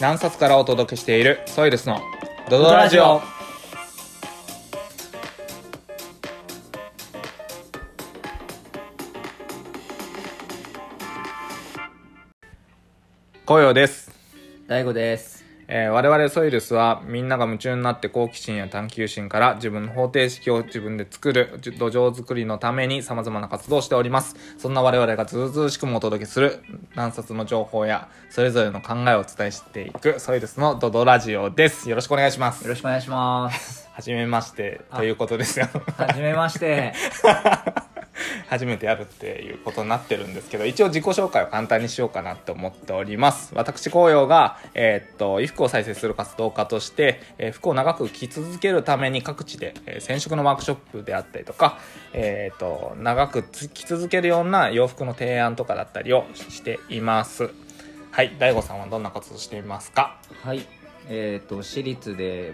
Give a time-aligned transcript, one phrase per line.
[0.00, 2.00] 何冊からお届けしているソイルスの
[2.48, 3.20] ドドラジオ。
[13.44, 14.10] 紅葉です、
[14.66, 15.31] 大悟です
[15.74, 24.36] えー我々ソイルスはみんなが夢中になって好奇心や探求心から自分の方程式を自分で作るじ土壌作りのために様々な活動をしております。
[24.58, 26.62] そんな我々がずうずうしくもお届けする
[26.94, 31.88] 何冊の情報やそれぞれの考えをお伝えしていくソイルスのドドラジオです。
[31.88, 32.64] よろしくお願いします。
[32.64, 33.88] よろしくお願いします。
[33.96, 35.68] はじめましてということですよ。
[35.96, 36.92] はじめまして
[38.48, 43.52] 初めてやるっていうことになってるんですけど一応自己紹介を簡単にしようかなと思っております。
[43.54, 51.78] 私紅葉が、えーっと衣服を再生する活動家として、えー服を長く着続けるために各地で、えー染色のワークショップであったりとか、
[52.12, 57.50] えーっと長くつ着続けるような洋服の提案とかだったりをしています。
[58.10, 60.18] はい大悟さんはどんな活動していますか？
[60.44, 60.66] はい
[61.08, 62.52] えっ、と私立で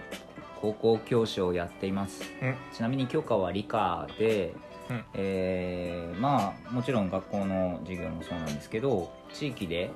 [0.61, 2.23] 高校教師をやっています。
[2.43, 2.56] うん。
[2.73, 4.55] ちなみに教科は理科で、
[4.91, 5.05] うん。
[5.14, 9.91] えーまあもちろん学校の授業もそうなんですけど地域で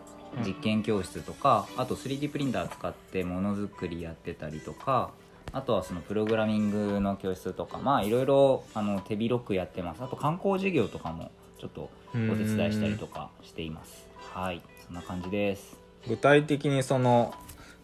[0.47, 5.11] 実験教室とか、あと 3D プリンター使ってものづくりやってたりとか
[5.53, 10.03] あとはそのプログラミングの教室とかまあいろいろあの手広くやってます。
[10.03, 11.91] あと観光授業とかもちょっと
[12.31, 14.07] お手伝いしたりとかしています。
[14.33, 14.63] はい。
[14.87, 15.77] そんな感じです。
[16.09, 17.35] 具体的にその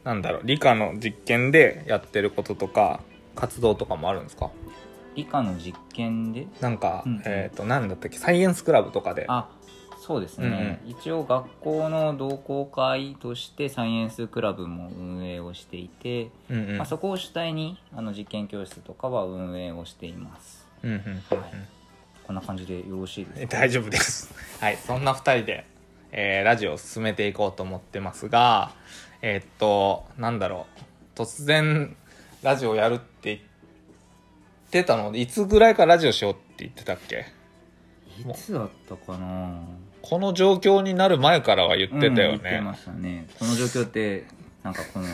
[0.05, 3.01] なんだろう理科の実験でやってることとか
[3.35, 4.51] 活動とかもあるんですか？
[5.19, 6.47] 理科の実験で？
[6.61, 8.19] なんか、うんえっ、と何だったっけ？
[8.19, 9.25] サイエンスクラブとかで。
[9.29, 9.49] あ
[10.01, 16.77] そうですね、一応学校の同好会としてサイエンスクラブも運営をしていて、うんうん。
[16.79, 20.67] まあ、そこを主体にあの実験教室とかは運営をしています。
[20.83, 20.97] うんうん
[21.39, 21.51] はい。
[22.27, 23.43] こんな感じでよろしいですか？
[23.43, 24.33] え大丈夫です。
[24.63, 24.77] はい。
[24.79, 25.67] そんな2人で、
[26.13, 28.71] えーラジオを進めていこうと思ってますが
[29.21, 30.67] えーっとなんだろ
[31.17, 31.19] う。
[31.21, 31.97] 突然
[32.43, 33.48] ラジオやるって言って
[34.85, 35.13] たの？
[35.13, 37.27] でいつぐらいからラジオしようって言ってたっけ？
[38.21, 39.61] いつだったかな？
[40.03, 43.27] この状況になる前からは言ってたようん言ってね、ましたね。
[43.39, 44.27] この状況って
[44.63, 45.07] なんかこの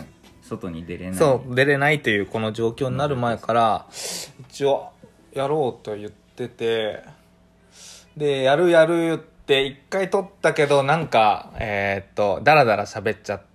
[0.42, 1.14] 外に出れない。
[1.14, 3.86] そう出れないというこの状況になる前から
[4.50, 4.90] 一応
[5.32, 7.02] やろうと言ってて
[8.16, 13.53] でやるやるって一回撮ったけどなんかえーっとダラダラ喋っちゃって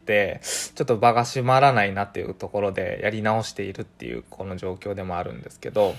[0.75, 5.96] ちょっと場が閉まらないなっていうところでやり直しているっていうこの状況でもあるんですけど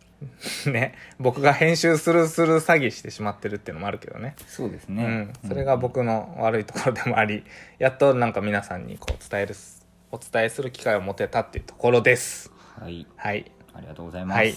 [0.66, 4.34] ね僕が編集するする詐欺してしまってるっていうのもあるけどね。
[4.46, 5.32] そうですね。
[5.42, 7.44] うん、それが僕の悪いところでもあり
[7.78, 9.54] やっとなんか皆さんにこう伝える
[10.12, 12.50] お伝えする機会を持てたっていうところです。
[12.80, 13.06] はい。
[13.16, 13.50] はい。
[13.74, 14.54] ありがとうございます、はい。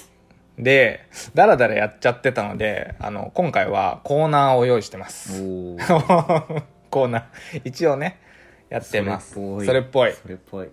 [0.57, 5.41] でだらだらやっちゃってたのであの今回はコーナーを用意してます。
[5.41, 5.77] おお
[6.89, 7.61] コーナー。
[7.63, 8.19] 一応ね
[8.73, 9.35] やってます。
[9.35, 10.13] そそれっぽい。
[10.13, 10.67] それっぽい。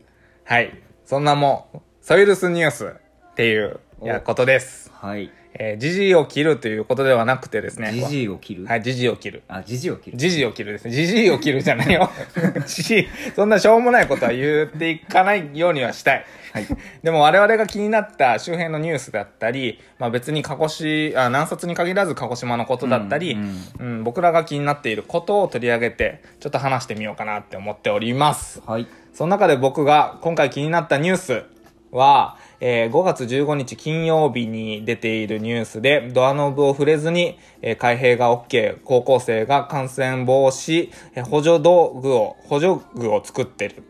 [0.44, 0.72] はい。
[1.05, 1.78] そんなもん。
[2.00, 3.78] ソイルスニュースっていう
[4.25, 4.91] ことです。
[4.94, 10.91] はいえー、ジジイを切るということではなくてですねジジイを切る、はいジジイを切るあジジイを切るジジイを切るですね。
[10.93, 12.11] ジジイを切るじゃないよ。
[12.66, 16.25] ジジイ、そんなしょうもないことは言っていかないようにはしたい。
[16.53, 16.66] はい
[17.03, 28.62] でも我々が気になった周辺のニュースだったり、まあ別に鹿児島、あ南薩に限らず鹿児島のことだったり、うんうん僕らが気になっていることを取り上げて、ちょっと話してみようかなって思っております。
[28.66, 31.43] はいその中で僕が今回気になったニュース
[31.91, 43.82] は、えー5月15日金曜日に出ているニュースで、ドアノブを触れずに、えー開閉が OK、高校生が感染防止、えー補助道具を、補助具を作ってるっ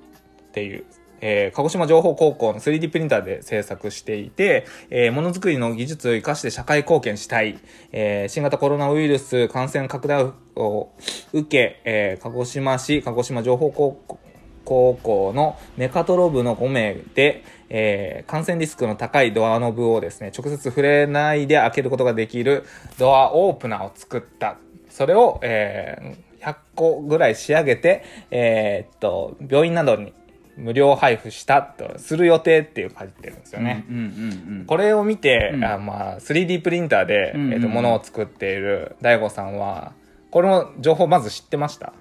[0.53, 0.85] ていう、
[1.21, 7.59] えー鹿児島情報高校の 3D プリンターで制作していて、えーものづくりの技術を生かして社会貢献したい、
[7.91, 10.93] えー新型コロナウイルス感染拡大を
[11.33, 14.21] 受け、えー鹿児島市、鹿児島情報高校
[14.71, 22.65] 高校のメカトロ部の5名で、えー感染リスクの高いドアノブをですね、直接触れないで開けることができる
[22.97, 24.57] ドアオープナーを作った。
[24.89, 30.15] それを、えー100個ぐらい仕上げて、えーっと、病院などに
[30.57, 33.85] 無料配布したと、する予定っていう書いてるんですよね。
[33.91, 34.07] うんうんう
[34.63, 39.93] んこれを見て、うんあまあ、3D プリンターで、うんうんうんえーと物を作っている DAIGO さんは、
[40.31, 41.93] これの情報まず知ってました？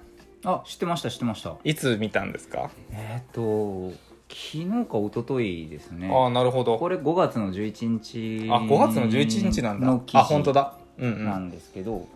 [0.44, 3.92] あ知ってました知ってましたいつ見たんですか、えっ、と
[4.30, 6.78] 昨日か一昨日ですねああ、なるほど。
[6.78, 9.88] これ5月の11日あ、5月の11日なんだ。
[9.88, 10.76] あ、本当事だ。
[10.98, 11.24] うんう。
[11.24, 12.06] なんんですけど、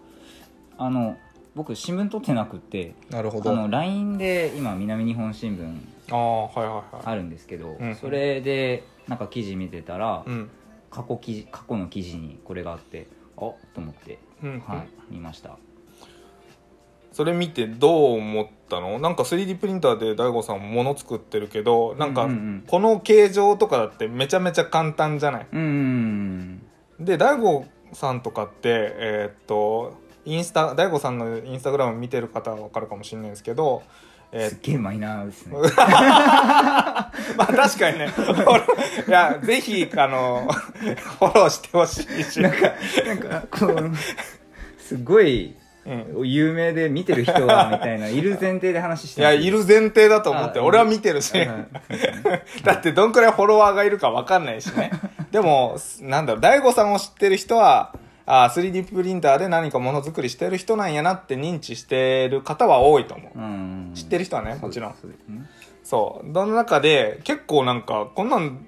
[0.79, 1.17] あの
[1.57, 3.51] 僕新聞取ってなくってなるほど。
[3.51, 7.05] あの LINE で今南日本新聞ああ、はいはいはい。
[7.05, 10.51] あるんですけど、うんそれでなんか記事見てたら、うん。
[10.91, 14.61] 過去記事過去の記事にこれがあってあっと思って、うん。
[14.61, 15.59] はい、見ました
[17.15, 18.99] それ見てどう思ったの？
[18.99, 22.29] なんか 3D プリンターで DAIGO さん物作ってるけどなんか
[22.67, 25.47] この形状とかだってめちゃめちゃ簡単じゃない？
[25.53, 26.63] うんうん
[27.07, 33.83] で DAIGO さんとかってえーっとインスタ DAIGO さんのインスタグラム見てる方は分かるかもしれないですけど
[34.33, 35.57] えーすっげえマイナーですね。
[35.79, 38.09] まあ確かにね、
[39.07, 40.49] いや、ぜひ、あの、
[41.19, 42.41] フォローしてほしいし。
[42.41, 42.59] なんか
[43.07, 43.91] なんかこう
[44.79, 45.64] すごいうん。
[46.25, 51.37] 有名で見てる人はみたいないる前提で話していや、いる前提だと思って、あ俺は見てるし。
[51.37, 51.49] はい
[52.65, 54.91] だってどんくらいフォロワーがいるかわかんないしね。
[55.31, 57.95] でも、なんだろう、大悟さんを知ってる人は、
[58.27, 63.39] あ 3D プリンターで何かものづくりしてる人なんやなって認知してる方は多いと思う。
[63.39, 64.95] うん知ってる人はね、もちろん。
[65.83, 68.65] そうその中で、結構なんか、こんなん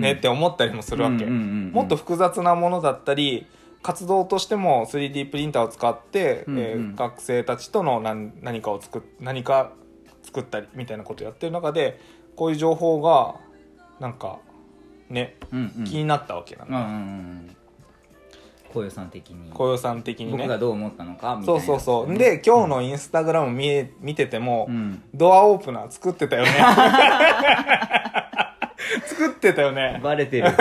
[0.00, 1.26] ねって思ったりもするわけ。
[1.26, 3.46] もっと複雑なものだったり
[3.82, 6.60] 活動としても 3D プリンターを使って、うんうん。
[6.60, 9.72] えー学生たちとの何何かを作っ何か
[10.22, 12.00] 作ったりみたいなことをやってる中で
[12.36, 13.36] こういう情報が
[13.98, 14.38] なんか
[15.08, 15.84] ね、うんうん。
[15.84, 16.94] 気になったわけなの、うんうんう
[17.50, 17.56] ん
[19.10, 19.50] 的に。
[19.52, 20.32] 紅葉さん的にね。
[20.32, 21.60] 僕がどう思ったのかみたいな。
[21.60, 22.16] そうそうそう。
[22.16, 25.02] で今日のインスタグラム見え見てても、うん。
[25.14, 26.50] ドアオープナー作ってたよね。
[29.06, 30.00] 作ってたよね。
[30.02, 30.48] バレてる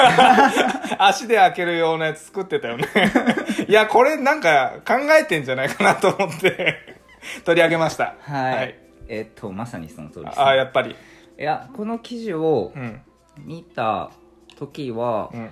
[0.99, 2.85] 足で開けるようなやつ作ってたよね。
[3.67, 6.77] いや、これなんか考えてんじゃないかなと思って
[7.45, 8.15] 取り上げました。
[8.21, 8.75] はい、
[9.07, 10.95] えっとまさにその通りです、ああ、やっぱり。
[11.39, 13.01] いやこの記事をうん。
[13.37, 14.11] 見た
[14.57, 15.49] 時はうん。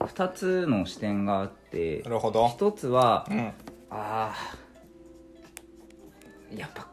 [0.00, 2.46] 2つの視点があってなるほど。
[2.46, 3.52] 1つはうん。
[3.90, 6.86] あーやっぱ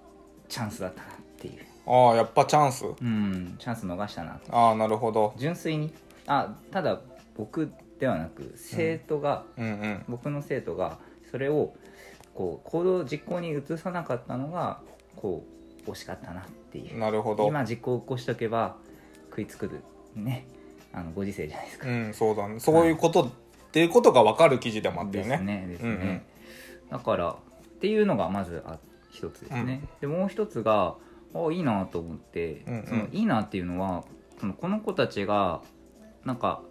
[0.47, 2.85] チャンスだったなっていうああ、やっぱチャンス。
[2.85, 5.33] うんチャンス逃したなとああ、なるほど。
[5.37, 5.93] 純粋に
[6.27, 6.99] あただ
[7.35, 10.05] 僕ではなく生徒が、うんうん。
[10.07, 10.99] 僕の生徒が
[11.29, 11.73] それを
[12.33, 14.81] こう行動実行に移さなかったのが
[15.15, 15.45] こ
[15.85, 16.97] う惜しかったなっていう。
[16.97, 17.47] なるほど。
[17.47, 18.75] 今実行起こしとけば
[19.29, 19.83] 食いつくる
[20.15, 20.45] ね。
[20.93, 21.87] あのご時世じゃないですか。
[21.87, 22.59] うん、そうだね。
[22.59, 23.29] そういうこと、っ
[23.71, 25.61] ていうことが分かる記事でもあったよですね。
[25.61, 26.21] ねですね、うんうん。
[26.89, 27.35] だからっ
[27.79, 28.77] ていうのがまずあ
[29.09, 30.95] 一つですね、でもう一つが
[31.33, 32.87] あいいなと思って、うんうん。
[32.87, 34.03] そのいいなっていうのは
[34.39, 35.61] そのこの子たちが
[36.25, 36.61] なんか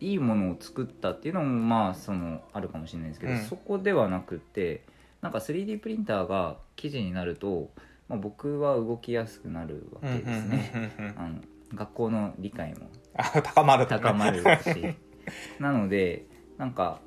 [0.00, 3.38] いいものを作ったっていうのもまあそのあるかもしれないですけど、うん。
[3.40, 4.84] そこではなくって
[5.20, 7.70] なんか 3D プリンターが記事になると、
[8.08, 11.34] まあ、僕は動きやすくなるわけですね、うんうんうんあの
[11.72, 14.00] 学校の理解もあ高まるとね。
[14.00, 14.96] 高まるし。
[15.60, 16.26] なので
[16.58, 17.00] なんか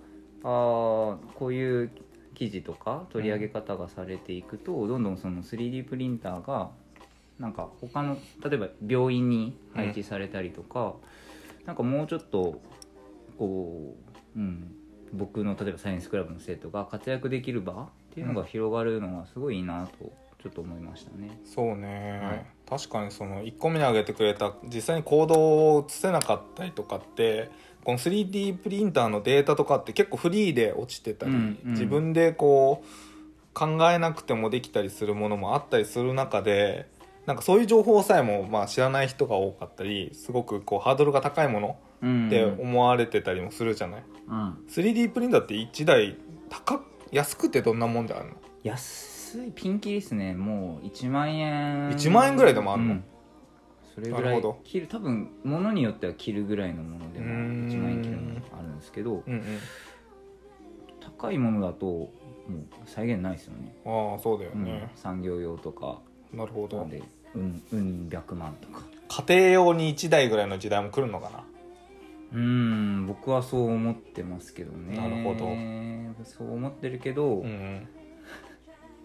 [0.43, 1.91] あーこういう
[2.33, 6.71] 記事とか取り上げ方がされていくと、どんどんその 3D プリンターが
[7.39, 10.93] なんか他の例えば病院に配置されたりとか、
[11.65, 12.61] なんかもうちょっと
[13.37, 13.95] こ
[14.35, 14.75] う、うん、
[15.13, 21.39] 僕の例えばサイエンスクラブの生徒が活躍できる場っていうのが広がるのはすごいいいなとちょっと思いましたね。
[21.45, 22.45] そうね、はい。
[22.69, 27.49] 確かにその1個目に挙げてくれた実際に行動を移せなかったりとかって
[27.83, 31.71] この 3D プリンターのデータとかって結構フリーで落ちてたり、うんうん。
[31.71, 36.89] 自分でこう考えなくてもできたりするものもあったりする中で
[37.25, 41.77] なんかそういう情報さえもまあ知らない人が多かったりすごくこうハードルが高いものうん
[42.27, 46.17] って思われてたりもするじゃない、うん、3D プリンターって1台
[46.49, 48.35] 高く安くてどんなもんであるの？
[48.63, 50.33] 安いピンキリですね。
[50.33, 51.89] もう1万円。
[51.91, 52.93] 1万円ぐらいでもあるの？
[52.93, 53.03] うん。
[53.93, 57.69] それぐらい切る多分物によっては切るぐらいのものでもうーん。
[57.69, 59.43] 1万円切るものがあるんですけどうんうん。
[61.17, 62.11] 高いものだともう
[62.85, 64.65] 再現ないですよね、ああそうだようん。
[64.65, 65.99] ね、産業用とか
[66.33, 66.77] なるほど。
[66.77, 67.03] なんで
[67.35, 68.81] うんうん百万とか。
[69.27, 71.43] 家庭用に1台ぐらいの時代も来るのかな？
[72.33, 74.97] うーん僕はそう思ってますけどね。
[74.97, 75.49] なるほど。
[76.25, 77.87] そう思ってるけど、うんうん。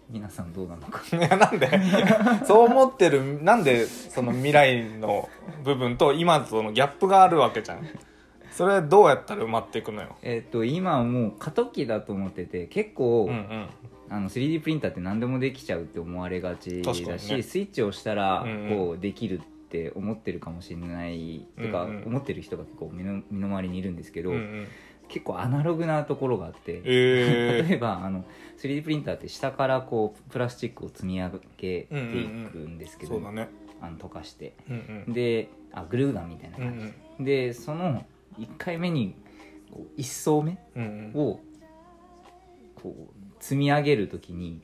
[0.09, 1.01] 皆さんどうなのか。
[1.15, 1.69] い やなんで？
[2.45, 5.29] そう思ってるなんでその未来の
[5.63, 7.87] 部分と今とのギャップがあるわけじゃん。
[8.51, 10.15] それどうやったら埋まっていくのよ？
[10.23, 13.67] えっと今はもう過渡期だと思ってて結構、うんうん。
[14.11, 17.19] あの 3D プリンターって何でもできちゃうって思われがちだし、ね。
[17.43, 21.97] スイッチを押したらこうできるって思ってるかもしれないとか、うん。
[21.97, 24.67] うん思ってる人が結構身の身の回りにいるんですけど、うんうん。
[25.07, 28.25] 結構アナログなところがあって、え 例えばあの
[28.57, 31.85] 3D プリンターって下からこうプラスチックを積み上げてい
[32.51, 33.21] くんですー、けど、
[33.81, 34.53] あの溶かして。
[34.67, 35.13] うんうん。
[35.13, 37.25] であグルーガンみたいなうんう感じ、ん。
[37.25, 38.05] でその
[38.39, 39.13] 1回目に
[39.71, 41.21] こう1層目うんうん。
[41.21, 41.39] を
[42.75, 44.61] こう積み上げるときに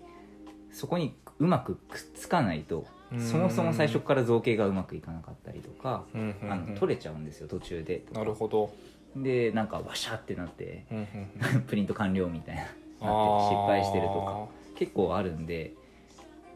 [0.71, 2.85] そこにうまくくっつかないとうん
[3.19, 6.51] そもそも最初から造形がうまくいかなかったりとかうんうんうん。
[6.51, 8.73] あの取れちゃうんですよ途中でなるほど、
[9.15, 15.73] でなんかワシャってなってうんうんうん、 プリント完了みたいななって失敗してるとか結構あるんで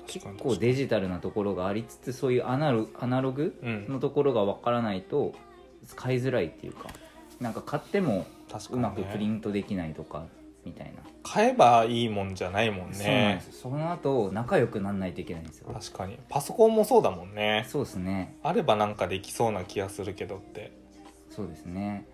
[0.07, 5.33] 結構デジタルなところがありつつそういうアナロアナログうんのところが分からないと
[5.85, 6.89] 使いづらいっていうか
[7.39, 8.25] なんか買っても
[8.71, 10.25] うまくプリントできないとか
[10.65, 13.59] みたいな、買えばいいもんじゃないもんそうなんねです。
[13.61, 15.69] その後仲良くなんないといけないんですよ。
[15.73, 16.17] 確かに。
[16.29, 17.65] パソコンもそうだもんね。
[17.67, 18.35] そうですね。
[18.43, 20.71] あればなんかできそうな気がするけどって。
[21.29, 22.05] そうですね。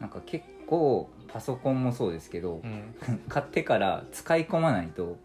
[0.00, 2.94] なんか結構パソコンもそうですけどう、ん。
[3.28, 5.16] 買ってから使い込まないと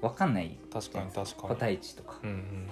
[0.00, 0.56] 分かんない。
[0.72, 2.18] 確かに確か個に体値とか。
[2.22, 2.68] うんうん。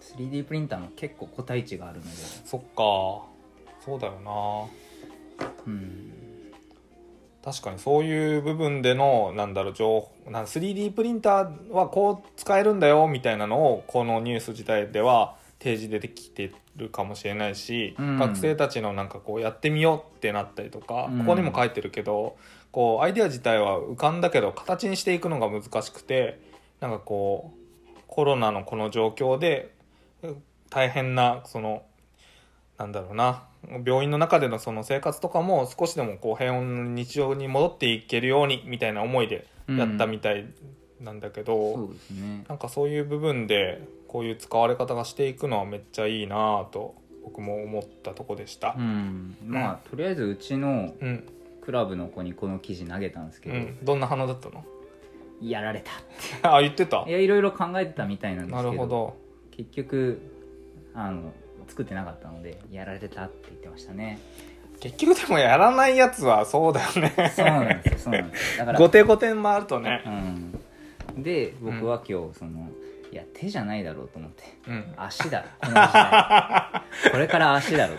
[0.00, 2.10] 3D プリンターも結構個体値があるので。
[2.44, 3.26] そっか。
[3.84, 4.66] そうだよな。
[5.66, 6.21] うん
[7.44, 18.18] 確かにそういう部分でのなんだろう情報なん 3D プリンターはこう使えるんだよみたいなのをこのニュース自体では提示できてるかもしれないし、うん。
[18.18, 21.18] 学生たちのなんかこうやってみようってなったりとか、うん。
[21.20, 22.36] ここにも書いてるけど
[22.70, 26.40] こうアイデア自体は浮かんだけど形にしていくのが難しくて
[26.80, 27.52] なんかこ
[27.96, 29.74] うコロナのこの状況で
[30.70, 31.82] 大変なその
[32.78, 33.44] なんだろうな
[33.84, 40.46] 病院の中でのその生活とかも少しでもこう平穏な日常に戻っていけるようにみたいな思いでやったみたい
[41.00, 42.44] なんだけど、そうですね。
[42.48, 48.74] なんかそういう部分でこういう使われ方がしていくのはめっちゃいいなぁと僕も思ったとこでした。
[48.76, 48.80] う。
[48.80, 49.36] ん。
[49.46, 51.24] まあとりあえずうちのうん、
[51.60, 54.64] クラブの子にこの記事投げたんですけど、うん、どんな反応だったの？
[55.40, 55.82] やられ
[56.42, 57.04] た あ言ってた？
[57.08, 58.72] いやいろいろ考えてたみたいなんですなけど。
[58.72, 59.16] るほど。
[59.50, 60.20] 結局
[60.94, 61.32] あの
[61.72, 64.18] 作ってなかったのでやられてたって言ってましたね。
[64.78, 67.32] 結局でもやらないやつはそうだよね。
[67.34, 68.58] そうなんですよそうなんですよ。
[68.58, 70.02] だから後手後手回るとね。
[71.16, 72.68] うん、で僕は今日その、
[73.10, 74.94] いや手じゃないだろうと思ってうん。
[74.98, 76.82] 足だろこの時代。
[77.12, 77.94] これから足だろ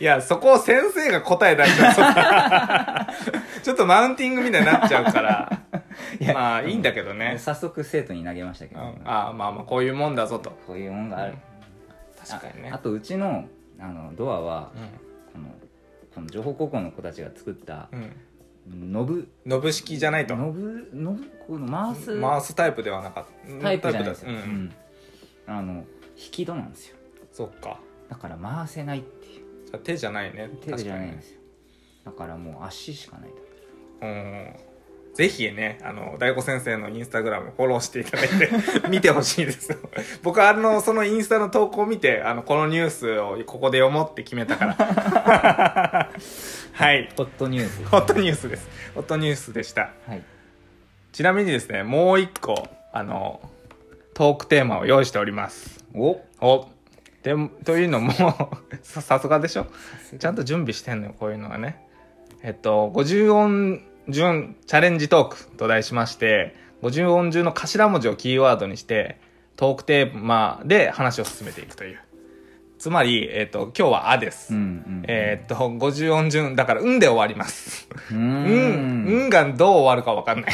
[0.00, 3.06] いやそこを先生が答え出しちゃ
[3.58, 3.60] う。
[3.62, 5.60] ちょっとマウンティングみたいになっちゃうから。
[6.20, 10.50] いやまあいいんだけどね、早速生徒に投げましたけど、うん、ああまあまあこういうもんだぞと。
[10.66, 11.34] こういうもんがある、
[12.30, 12.70] 確かにね。
[12.70, 14.78] ああとうちのあのドアはう
[15.32, 15.48] この
[16.14, 18.12] この情報高校の子たちが作ったん、
[18.72, 19.28] うん、ノブ。
[19.46, 20.36] ノブ式じゃないと。
[20.36, 20.90] ノブ？
[20.92, 21.30] ノブ？
[21.46, 23.24] この回す回すタイプではなかっ
[23.58, 23.62] た。
[23.62, 24.36] タイプじゃないですよ、うん。
[24.36, 24.72] うん。
[25.46, 25.84] あの
[26.16, 26.96] 引き戸なんですよ。
[27.32, 27.80] そっか。
[28.08, 29.66] だから回せないっていう。
[29.66, 30.50] じゃあ手じゃないね。
[30.60, 31.40] 手じゃないんですよ。
[32.04, 33.36] だからもう足しかないと。
[33.36, 33.42] に
[34.02, 34.56] うん
[35.14, 38.48] ぜひねあの大悟先生のインスタグラムフォローしていただいて
[38.88, 39.76] 見てほしいです
[40.22, 46.10] 僕はあのそのインスタの投稿を見てあのこのニュースをここで読もうって決めたから。
[46.72, 47.10] はい。
[47.16, 48.68] ホットニュースホットニュースです。
[48.94, 49.90] ホットニュースでした。
[50.06, 50.22] はい。
[51.12, 53.40] ちなみにですねもう一個あの
[54.14, 55.84] トークテーマを用意しております。
[55.94, 56.20] お。
[56.40, 56.68] お。
[57.22, 58.12] でというのも
[58.82, 59.66] ささすがでしょ？
[60.18, 61.84] ちゃんと準備してんのよこういうのはね。
[62.42, 69.20] えっと50音順チャレンジトークと題しまして50音順の頭文字をキーワードにして
[69.56, 72.00] トークテーマで話を進めていくという。
[72.78, 77.86] つまり、えっと、今日は「あ」です、うんうんえっと50音順だから「うん」で終わります。
[78.10, 80.52] うーうん、うんんがどう終わるか分かんない。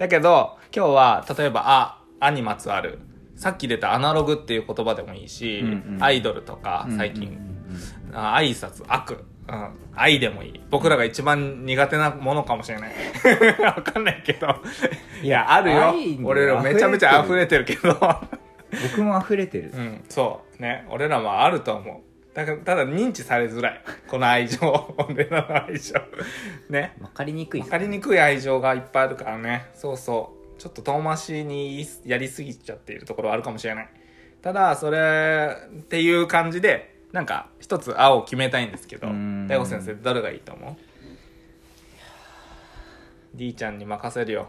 [0.00, 3.00] だけど、今日は、例えば、あ、あにまつわる。
[3.36, 6.02] さっき出たアナログっていう言葉でもいいし、うんうん。
[6.02, 8.16] アイドルとか、最近、うんうん。
[8.16, 10.60] あ挨拶、悪、うん、愛でもいい。
[10.70, 12.92] 僕らが一番苦手なものかもしれない。
[13.62, 14.46] わかんないけど。
[15.22, 15.94] いや、あるよ。
[16.24, 17.98] 俺らめちゃめちゃ溢れてるけど。
[18.92, 20.62] 僕も溢れてるうん、そう。
[20.62, 20.86] ね。
[20.88, 22.36] 俺らもあると思う。
[22.36, 23.80] だから、ただ認知されづらい。
[24.06, 24.94] この愛情。
[25.08, 25.94] 俺らの愛情。
[26.70, 26.94] ね。
[27.00, 33.88] 分かりにくい分かりにくい愛情がいっぱいあるからねそうそうちょっと遠回しにやりすぎちゃっているところはあるかもしれない
[34.42, 40.76] ただそれっていう感じでなんか一つ青を決めたいんですけど大悟先生どれがいいと思う
[43.34, 44.48] ？D ちゃんに任せるよ。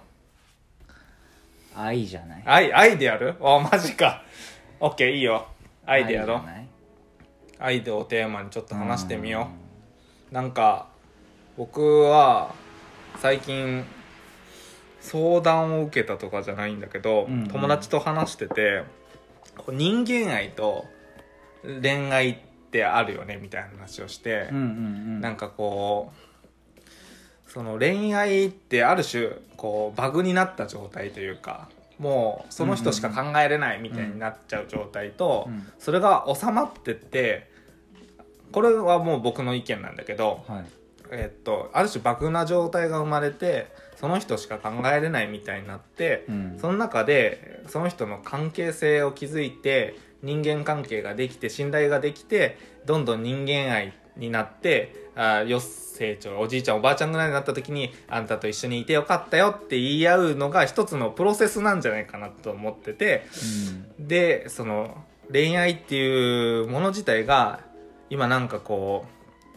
[1.76, 2.44] 愛じゃない？
[2.46, 3.36] 愛愛でやる？
[3.42, 4.24] あマジか。
[4.80, 5.48] OK いいよ。
[5.86, 6.42] 愛でやろう。
[7.60, 9.50] 愛でをテーマにちょっと話してみよ
[10.32, 10.34] う。
[10.34, 10.88] なんか
[11.58, 12.54] 僕は
[13.18, 13.86] 最近
[15.00, 17.48] 相談を受けたとかじゃないんだけど、うんうん。
[17.48, 18.84] 友達と話してて
[19.70, 20.86] 人間愛と
[21.64, 22.51] 恋愛って
[22.86, 25.22] あるよねみたいな話をしてうん、うんうん。
[25.22, 31.68] なんかこうその恋愛ってある種こうバグになった状態というか
[32.00, 35.68] もうその人しか考えれないみたいになっちゃう状態と、うん。
[35.78, 37.52] それが収まってって
[38.52, 40.66] これはもう僕の意見なんだけど、はい。
[41.12, 46.58] えっとある種バグな状態が生まれてその人しか考えれないみたいになって、うん。
[46.60, 63.28] その中でその人の関係性を築いて人間関係ができて信頼ができてどんどん人間愛になってあよっ成長おじいちゃんおばあちゃんぐらいになった時にあんたと一緒にいてよかったよって言い合うのが一つのプロセスなんじゃないかなと思ってて
[64.00, 67.60] でその恋愛っていうもの自体が
[68.10, 69.06] 今なんかこ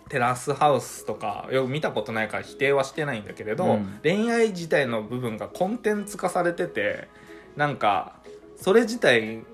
[0.06, 4.00] うテラスハウスとかよく見たことないから否定はしてないんだけれど、うん。
[4.02, 7.08] 恋愛自体の部分がコンテンツ化されてて
[7.56, 8.16] なんか
[8.56, 9.44] それ自体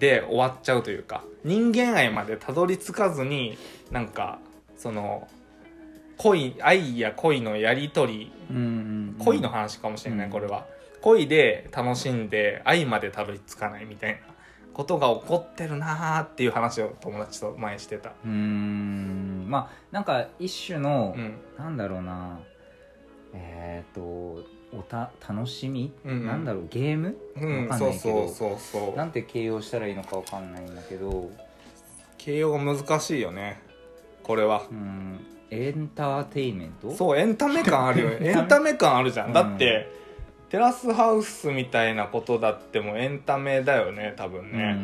[0.00, 3.56] で終わっちゃうというか人間愛までたどり着かずに
[3.92, 4.40] なんか
[4.76, 5.28] その
[6.16, 9.16] 恋愛や恋のやり取りうんうんうん。
[9.24, 10.32] 恋の話かもしれない、うん。
[10.32, 10.66] これは。
[11.00, 14.18] 恋で楽しんで愛までたどり着かないみたいな
[14.74, 18.10] ことが起こってるなーっていう話を友達と前してた。
[18.10, 19.46] うーん。
[19.48, 21.38] まあなんか一種の、うん。
[21.58, 22.40] なんだろうな。
[23.32, 26.26] えっ、とおた楽しみ、うんうん。
[26.26, 26.68] なんだろう？
[26.70, 27.16] ゲーム？
[27.36, 28.28] うんわかんそうないけど。
[28.28, 31.30] そうそうそうなんて形容したらいいのかわかんないんだけど。
[32.18, 33.60] 形容が難しいよね。
[34.22, 34.62] これは。
[34.70, 35.20] うん。
[35.50, 36.92] エンターテインメント？
[36.92, 38.10] そうエンタメ感あるよ。
[38.20, 38.74] エンタメ？
[38.74, 39.32] 感あるじゃん、うん。
[39.32, 39.88] だって
[40.48, 44.76] テラスハウスみたいなことだってもエンタメだよね多分ね、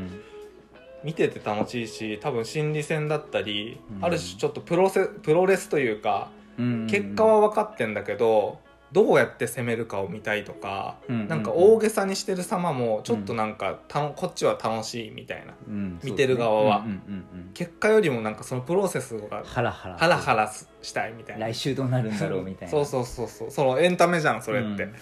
[1.04, 4.04] 見てて楽しいし多分心理戦だったり、うん。
[4.04, 6.86] ある種ちょっとプロセプロレスというかうん。
[6.88, 8.58] 結果は分かってんだけど
[8.92, 15.54] どうやって攻めるかを見たいとか、うんなんか大げさにしてる様もちょっとなんかたのこっちは楽しいみたいな。
[15.68, 16.00] うん。
[16.02, 16.78] 見てる側は。
[16.78, 17.50] そうんうんうんうん。
[17.52, 20.52] 結果よりもなんかそのプロセスがハラハラハラハラ
[20.82, 21.46] したいみたいな。
[21.48, 22.70] 来週どうなるんだろうみたいな。
[22.70, 23.28] そうそうそう。
[23.28, 24.90] そうそのエンタメじゃんそれって、うん。
[24.90, 24.94] い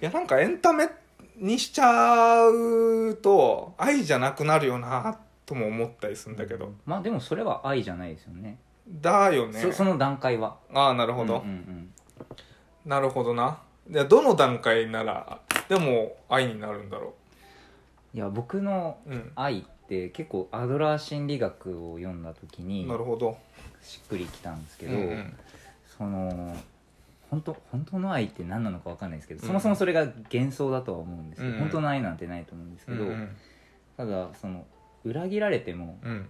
[0.00, 0.88] やなんかエンタメ
[1.36, 8.58] にしちゃうと愛じゃなくなるよなとも思ったりするんだけど、まあでもそれは愛じゃないですよね。
[8.88, 9.60] だよね。
[9.60, 10.56] そその段階は。
[10.72, 11.90] ああなるほど、うんうん
[12.84, 13.58] なるほどな。
[13.90, 17.14] いやどの段階ならでも愛になるんだろ
[18.14, 19.32] いや僕のううん。
[19.34, 23.36] 愛って結構アドラー心理学を読んだ時になるほど。
[23.82, 25.34] しっくりきたんですけど、うんうん。
[25.98, 26.56] その
[27.30, 31.60] 本当本当の愛って何なのか分かんないですけど、うんそもそもそれが幻想だとは思うんですけど、うんうん。
[31.62, 33.36] 本当の愛なんてないと思うんですけど、うん。
[33.96, 34.64] ただその
[35.04, 36.28] 裏切られてもうん。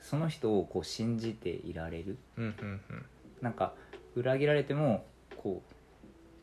[0.00, 2.18] その人をこう信じていられる。
[2.36, 3.04] うんうんうん。
[3.40, 3.72] なんか
[4.14, 5.04] 裏切られても
[5.36, 5.62] こ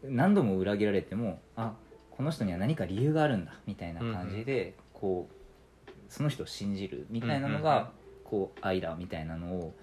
[0.04, 1.73] う何度も裏切られてもあ
[2.12, 7.91] この人には何か理由があるんだみたいな感じで、こうその人を信じるみたいなのが
[8.23, 9.73] こう愛だみたいなのを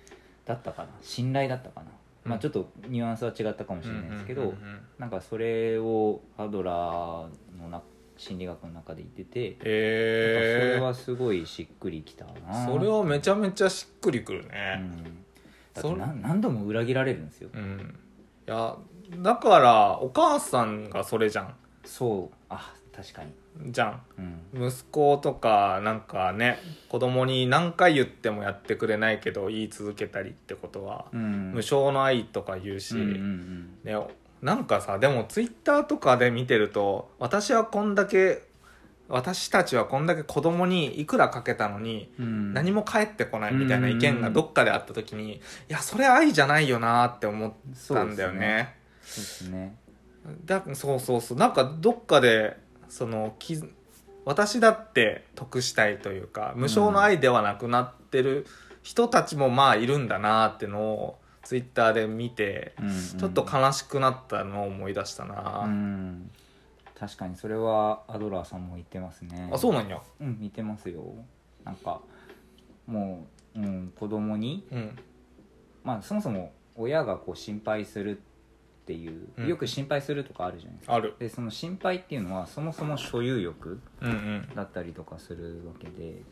[0.44, 0.88] だったかな。
[1.00, 1.86] 信頼だったかな、
[2.24, 2.30] うん。
[2.30, 4.54] まあちょっとニュアンスは違ったかもしれないですけど、
[4.98, 7.82] なんかそれをハドラーのな
[8.18, 12.66] 心理学の中で言ってて、なんかそれはすごいしっくりきたな。
[12.66, 15.04] それはめちゃめちゃしっくりくるうねん、
[15.74, 17.50] だって何何度も裏切られるんですよ。
[17.52, 17.98] うん、
[18.46, 18.76] いや
[19.18, 21.54] だからお母さんがそれじゃん。
[21.84, 22.36] そう。
[22.48, 24.02] あ確かに、じゃん。
[24.54, 31.52] うん、息子とかなんかね子供に何回言ってもやってくれないけど言い続けたりってことは、うん。
[31.52, 34.06] 無償の愛とか言うし、うんうん
[34.42, 38.42] なんかさでもツイッターとかで見てると私はこんだけ
[39.08, 42.54] 私たちはこんだけ子供にいくらかけたのにうん。
[42.54, 47.52] 何も返ってこないみたいな意見がどっかであった時にいやそれ愛じゃないよなって思っ
[47.88, 48.75] たんだよね。
[49.06, 49.76] そうですね。
[50.44, 51.38] だそうそうそう。
[51.38, 52.56] なんかどっかで
[52.88, 53.58] そのき
[54.24, 58.46] 私だって得したいというか無償の愛ではなくなってる
[58.82, 63.18] 人たちもまあいるんだなってのをツイッターで見てうんうん。
[63.18, 65.34] ちょっと悲しくなったのを思い出したうな、
[65.66, 66.28] ん。
[66.98, 69.48] 確かにそれはアドラーさんも言ってますね。
[69.52, 70.00] あそうなんや。
[70.20, 71.02] うん言ってますよ。
[71.64, 72.00] なんか
[72.86, 74.98] もう、うん、子供にうん。
[75.84, 78.20] まあそもそも親がこう心配する
[78.86, 79.48] っていう、うん。
[79.48, 80.94] よく心配するとかあるじゃないですか。
[80.94, 81.14] ある。
[81.18, 84.48] でその心配っていうのはそもそも所有欲うんうん。
[84.54, 86.22] だったりとかするわけで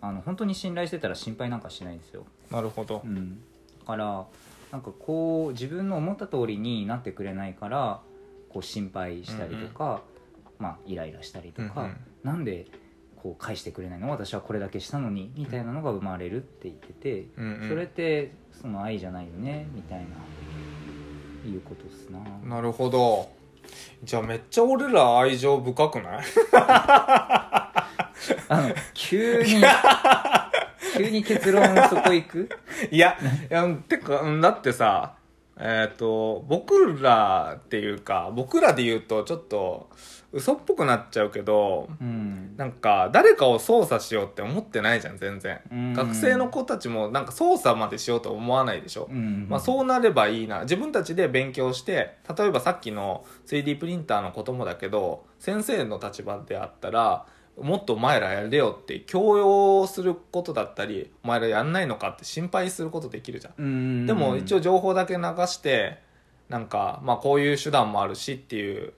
[0.00, 2.24] あの本当に信頼してたら心配なんかしないですよ。
[2.50, 3.02] なるほど。
[3.04, 3.40] うん、
[3.80, 4.24] だから
[4.70, 8.00] なんかこう自分の思った通りになってくれないから
[8.50, 10.02] こう心配したりとか、
[10.58, 11.96] まあ、イライラしたりとか、うんうん。
[12.22, 12.66] なんで
[13.16, 14.10] こう返してくれないの？
[14.10, 17.68] 私はこれだけしたのにみたいなのが生まれるって言ってて、うんうん。
[17.68, 20.06] それってその愛じゃないよねみたいな
[21.46, 22.18] いうことっすな。
[22.56, 23.28] なるほど。
[24.04, 26.22] じゃあめっちゃ俺ら愛情深くない？
[26.56, 27.82] あ
[28.50, 29.62] の急に
[30.96, 32.48] 急に結論そこ行く？
[32.90, 33.16] いや、
[33.50, 35.14] いや、てか、うんだってさ、
[35.58, 39.88] えっ、と、僕らっていうか、僕らで言うとちょっと
[40.36, 42.54] 嘘っぽくなっちゃうけど、うん。
[42.58, 45.92] なんか誰かを操作しようって思ってないじゃん全然、うん。
[45.94, 49.46] 学生の子たちもなんか操作までしようと思わないでしょ、うん。
[49.48, 50.60] まあ、そうなればいいな。
[50.60, 57.26] 自分たちで勉強して例えばさっきの 3D プリンターのこともだけど先生の立場であったら
[57.58, 64.06] もっとお前らやれよって強要することだったりお前らやんないのかって心配することできるじゃんうん。
[64.06, 66.04] でも一応情報だけ流して
[66.50, 68.92] なんかまあこういう手段もあるしっていう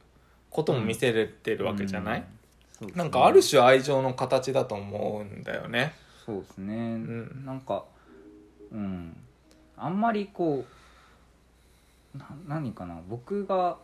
[0.50, 2.24] ことも見せれてるわけじゃない、うん。
[2.78, 3.02] そうですね。
[3.02, 5.94] なんかある種愛情の形だと思うんだよね。
[6.24, 7.44] そうですね、ん。
[7.44, 7.84] なんか
[8.72, 9.16] うん。
[9.76, 10.64] あんまりこ
[12.14, 13.00] うな何かな。
[13.08, 13.78] 僕が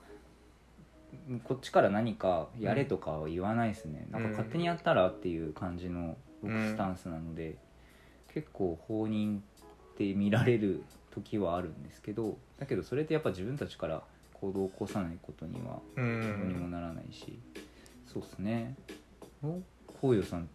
[1.45, 4.13] こっちから何かやれとかは言わないですね、うん。
[4.13, 7.57] なんか勝手にやったらっていう感じの僕スタンスなので、
[8.35, 9.43] 結構放任
[9.95, 14.03] って見られる時はあるんですけどだけどそれってやっぱ自分たちから
[14.41, 16.07] 行動を起こさないことにはうどう
[16.47, 17.39] にもんならないし、
[18.07, 18.75] そうですね。
[19.43, 19.61] お
[20.01, 20.49] こうよさん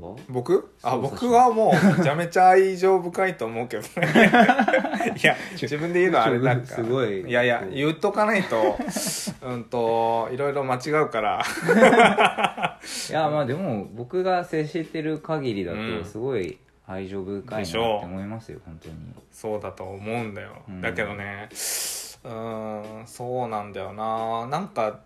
[0.00, 0.14] は？
[0.28, 0.70] 僕？
[0.82, 3.88] あ僕はもうめちゃめちゃ愛情深いと思うけどね。
[5.22, 6.66] いや自分で言うのはあれなんか。
[6.66, 7.22] すごい。
[7.28, 8.76] いやいや言っとかないと
[9.42, 11.42] うんといろいろ間違うから。
[13.08, 15.98] いやまあでも僕が接してる限りだうん。
[16.00, 18.94] とすごい愛情深いなって思いますよ本当に。
[19.32, 20.80] そうだと思うんだよ、うん。
[20.82, 21.48] だけどね
[22.26, 24.46] うーんそうなんだよな。
[24.48, 25.00] なんか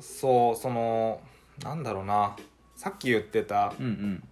[0.00, 1.20] そうその
[1.62, 2.36] なんだろうな。
[2.76, 4.28] さっき言ってたうんうん。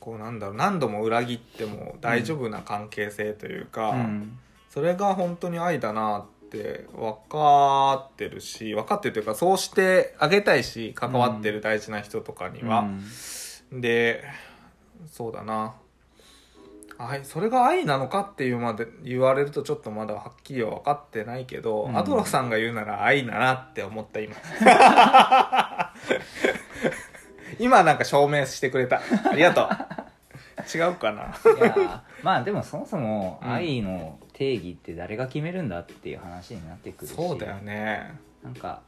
[0.00, 4.38] こうなんだろう何度も裏切っても大丈夫な関係性というか、うん。
[4.70, 12.88] それが本当に愛だなって分かってるし分かってるというかそうしてあげたいし関わってる大事な人とかには、
[13.72, 14.24] で
[15.06, 15.74] そうだな
[17.08, 21.96] 愛それが愛なのかっていうまで言われるとちょっとまだはっきりは分かってないけど、うん。
[21.96, 24.36] アドロフさんが言うなら愛だなって思った今。
[27.58, 29.00] 今なんか証明してくれた。
[29.30, 29.68] ありがとう。
[30.78, 31.22] 違うかな。
[31.22, 33.50] いやまあでもそもそもうん。
[33.50, 37.14] 愛の定義って誰が決めるんだっていう話になってくるし。
[37.14, 38.14] そうだよね。
[38.42, 38.82] なんか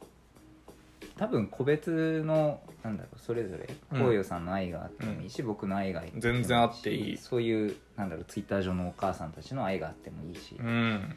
[1.17, 4.01] 多分個別のなんだろうそれぞれうん。
[4.01, 7.17] こうよさんの愛があってもいいし、僕の愛があってもいいし全然あっていい。
[7.17, 11.15] そういうなんだろうツイッター上のお母さんたちの愛があってもいいし、うん。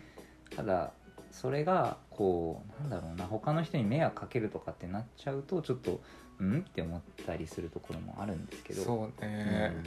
[0.55, 0.93] ただ
[1.33, 6.01] それがこうなんだろうな他の人に迷惑かけるとかってなっちゃうとちょっと
[6.39, 6.59] うん？
[6.61, 8.83] って思ったりするところもあるんですけど。
[8.83, 9.85] そううね、ん。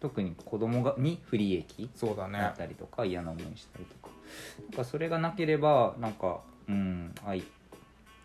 [0.00, 4.14] 特に子供がに不利益そうだったりとか嫌な思いしたりとか。
[4.60, 7.42] なんかそれがなければなんかうん愛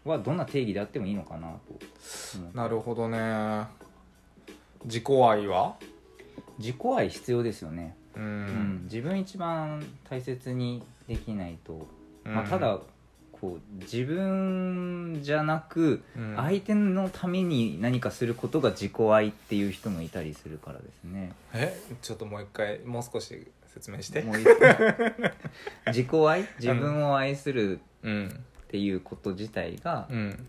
[0.06, 3.66] はどんな定義であってもいいのかなとなるほどね。
[4.86, 5.76] 自己愛は？
[6.60, 8.46] 自己愛必要ですよね、ううん。
[8.46, 11.88] ん、自分一番大切にできないと、
[12.24, 12.36] うん。
[12.36, 12.80] まあ、ただ
[13.32, 16.36] こう自分じゃなくうん。
[16.38, 21.34] 相手のために何かすることが自己愛っていう人もいたりするからですね。
[21.54, 21.76] え？
[22.02, 24.24] ちょっともう一回もう少し説明して。
[25.88, 26.48] 自己愛？
[26.60, 30.48] 自分を愛するうんっていうこと自体がうん。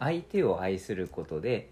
[0.00, 1.70] 相手を愛することで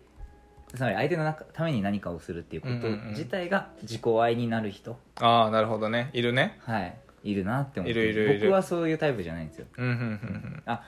[0.75, 3.09] つまり相手の中ために何かをするっていうことうんうんうん。
[3.11, 6.11] 自体が自己愛になる人、ああなるほどね。
[6.13, 6.59] いるね。
[6.61, 6.97] はい。
[7.25, 8.41] いるなって思っているいるいる。
[8.41, 9.67] 僕はそういうタイプじゃないんですよ。
[9.77, 10.83] うんうんうんあ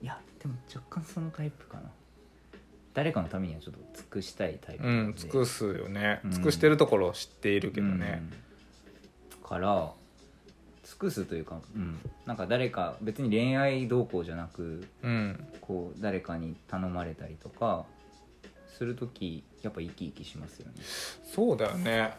[0.00, 1.90] いやでも若干そのタイプかな。
[2.92, 6.20] 誰かのためにはちょっと尽くしたいタイプうん尽くすよね。
[6.24, 6.30] うん。
[6.30, 8.22] 尽くしてるところを知っているけどね。
[9.32, 9.48] うん。
[9.48, 9.92] から
[10.84, 15.46] 尽くすというか、うん、なんか誰か別に恋愛動向じゃなくうん。
[15.60, 17.86] こう誰かに頼まれたりとか
[18.76, 20.74] する時やっぱ生き生きしますよね。
[21.34, 22.12] そうだよね。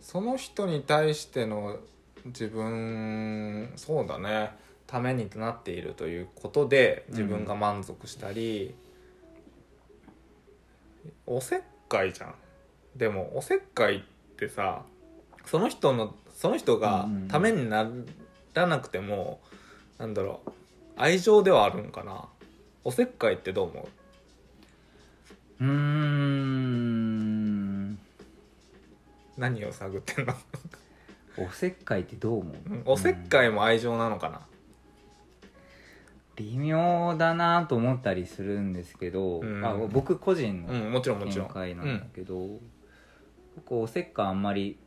[0.00, 1.78] その人に対しての
[2.26, 4.52] 自分そうだね。
[4.86, 8.74] ためになっているということで自分が満足したり、
[11.26, 12.34] おせっかいじゃん。
[12.94, 14.00] でもおせっかいっ
[14.36, 14.82] てさ
[15.46, 17.88] その人のその人がうんうんためにな
[18.54, 19.40] らなくても、
[19.98, 20.50] なんだろう
[20.96, 22.24] 愛情ではあるんかな。
[22.84, 23.88] おせっかいってどう思
[25.60, 25.64] う？
[25.64, 27.98] うーん。
[29.36, 30.34] 何を探ってんの？
[31.36, 34.42] おせっかいってどう思う、うんおせっかいも愛情なのかな、
[36.36, 39.64] 微妙だなと思ったりするんですけど、うん。
[39.64, 42.60] あ僕個人のうん、もちろんもちろん、見解なうんだけど、
[43.56, 44.78] 僕おせっかいあんまり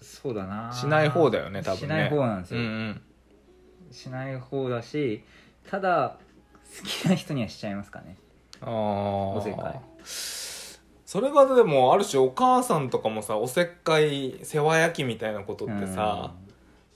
[0.00, 0.72] そうだな。
[0.72, 1.86] しない方だよね多分ね。
[1.86, 3.00] しない方なんですよ、うんうん。
[3.92, 5.22] しない方だし
[5.68, 6.18] ただ
[6.78, 8.16] 好きな人にはしちゃいますかね。
[8.60, 9.80] ああおせっかい。
[10.04, 16.34] それがでもある種お母さんとかもさおせっかい世話焼きみたいなことってさ、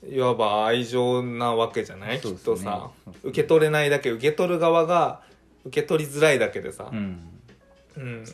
[0.07, 3.13] いわば愛情なわけじゃない、きっとさね。
[3.23, 5.23] 受け取れないだけ受け取る側が
[5.65, 6.99] 受け取りづらいだけでさ、うん、
[7.97, 8.03] うん。
[8.03, 8.25] うん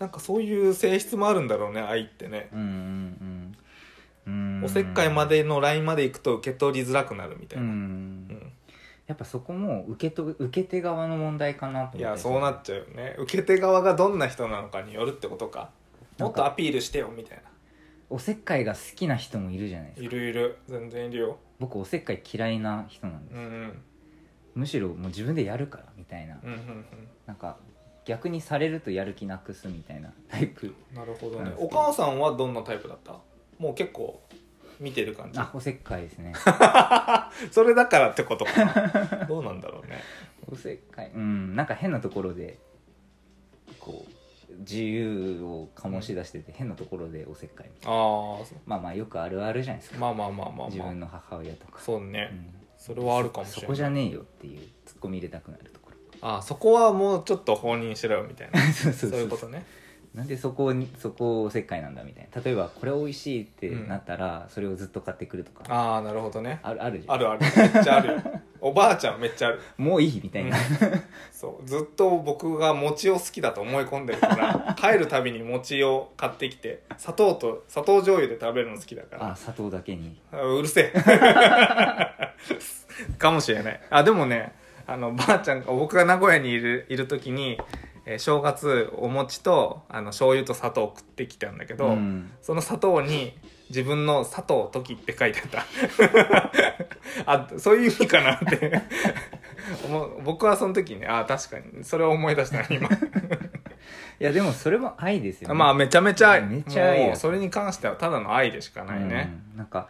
[0.00, 3.49] なんかそういう性質もあるんだろうね愛ってね、うんうんうんうん
[4.64, 7.70] おせっかいまでのラインまで行くと受け取りづらくなるみたいうな、ん。
[7.70, 8.52] うん。
[9.06, 11.98] やっぱそこも受けと受け手側の問題かなと思って。
[11.98, 13.16] いやそうなっちゃうよね。
[13.18, 15.70] 受け手側がどんな人なのかによるってことか。
[16.18, 17.42] もっとアピールしてよみたい
[18.10, 20.14] おせっかいが好きな人もいるじゃないですか。
[20.14, 20.56] ないるいる。
[20.68, 21.38] 全然いるよ。
[21.58, 23.82] 僕おせっかい嫌いな人なんです、うんうん。
[24.56, 26.84] むしろもう自分でやるからみたいな、うんうん
[27.26, 27.56] なんか
[28.04, 30.74] 逆にされるとやる気なくすみたいなタイプ。
[30.90, 31.52] うんなるほどね。
[31.58, 33.16] お母さんはどんなタイプだった？
[33.60, 34.22] もう結構
[34.80, 35.38] 見てる感じ。
[35.38, 36.32] あおせっかいですね。
[37.52, 39.26] それだからってことかな。
[39.26, 40.00] どうなんだろうね。
[40.50, 41.10] おせっかい。
[41.14, 42.58] うんなんか変なところで
[43.78, 47.68] こう自由を醸し出してて変なところでおせっかい。
[47.68, 50.68] みたいなああまあまあよくあるあるじゃないですか、まあまあまあまあまあ。
[50.68, 51.78] 自分の母親とか。
[51.78, 52.54] そうね、うん。
[52.78, 53.60] それはあるかもしれない。
[53.60, 55.96] そこじゃねえよっていうツッコミ入れたくなるところ。
[56.22, 58.60] ああそこはもうちょっと放任しろよみたいな。
[58.72, 59.66] そういうことね
[60.14, 62.42] なんでそこにそこおせっかいなんだみたいな。
[62.42, 65.62] 例えばこれ美味しいってなったら、それをずっと買ってくるとか。
[65.68, 66.58] ああなるほどね。
[66.64, 67.14] あるあるじゃん。
[67.14, 67.40] あるある。
[67.40, 68.20] めっちゃあるよ。
[68.60, 69.60] おばあちゃんめっちゃある。
[69.78, 70.56] もういいみたいな、
[71.30, 71.66] そう。
[71.66, 79.30] ずっと僕が餅を好きだと思い込んでるから 帰るたびに餅を買ってきて砂糖と砂糖醤油で食べるの好きだから。
[79.30, 80.20] あ砂糖だけに。
[80.32, 80.98] あうるせえ。
[83.16, 83.80] かもしれない。
[83.90, 84.58] あでもね
[84.90, 87.56] あのばあちゃんが僕が名古屋にいるいる時に、
[88.06, 92.30] えー正月お餅とあの醤油と砂糖を食ってきたんだけど、うん。
[92.42, 93.36] その砂糖に
[93.68, 96.52] 自分の砂糖時って書いてあった。
[97.32, 98.80] あそういう意味かなって。
[100.24, 101.84] 僕はその時にあ確かに。
[101.84, 102.88] それを思い出した今。
[102.88, 105.54] いやでもそれも愛ですよね。
[105.54, 109.58] まあめちゃめちゃ愛めっちゃ愛それに関してはただの愛でしかないね、うん。
[109.58, 109.88] なんか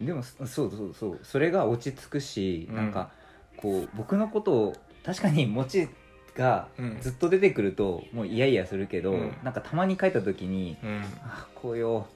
[0.00, 1.20] でもそそうそうそう。
[1.22, 2.76] それが落ち着くし、うん。
[2.76, 3.10] なんか
[3.56, 4.72] こう僕のことを
[5.04, 5.88] 確かに餅
[6.36, 6.98] がうん。
[7.00, 9.36] ずっと出てくるともうイヤイヤするけど、うん。
[9.42, 11.02] なんかたまに帰った時にうん。
[11.22, 12.06] あ紅葉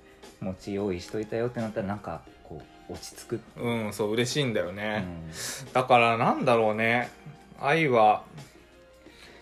[0.40, 5.30] 餅用意しといたよってなったらなんかこう落ち着く、うん、そう嬉しいんだようね、ん。
[5.72, 7.10] だからなんだろうね。
[7.60, 8.22] 愛は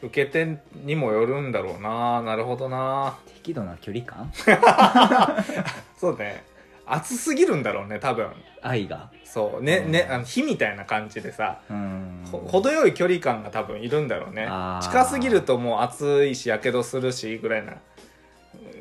[0.02, 2.22] 受け手にもよるんだろうな。
[2.22, 3.18] なるほどな。
[3.34, 4.32] 適度な距離感？
[5.96, 6.44] そうね
[6.90, 8.30] 熱すぎるんだろうね多分。
[8.62, 9.10] 愛が。
[9.24, 9.92] そうね、うん。
[9.92, 12.24] ねあの火みたいな感じでさ、うん。
[12.30, 14.48] ほ程よい距離感が多分いるんだろうね。
[14.82, 17.74] 近すぎるともう熱いしやけどするしぐらいな、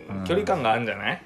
[0.09, 0.19] うん。
[0.19, 1.21] うん距離感があるんじゃない？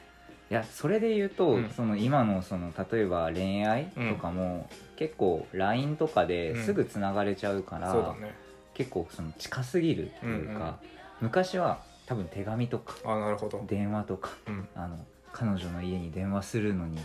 [0.50, 1.70] いやそれで言うと、うん。
[1.70, 8.36] その今のその例えば恋愛とかも、結構 LINE とかですぐつながれちゃうから、そうだね。
[8.74, 10.74] 結構その近すぎるっていうか、うんうん。
[11.22, 14.98] 昔は多分手紙とかあなるほど、電話とかうん、あの
[15.32, 17.00] 彼女の家に電話するのに、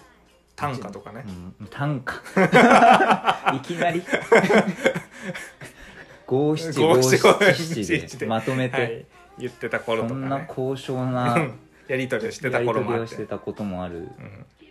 [0.55, 1.25] 短歌とかね。
[1.61, 2.15] うん、短歌。
[3.55, 4.03] いきなり。
[6.27, 9.07] 五七五五七でまとめて、はい、
[9.39, 11.59] 言ってた頃とそかねんな高尚なうん
[11.89, 14.09] やり取りをしてた頃もあってしてたこともある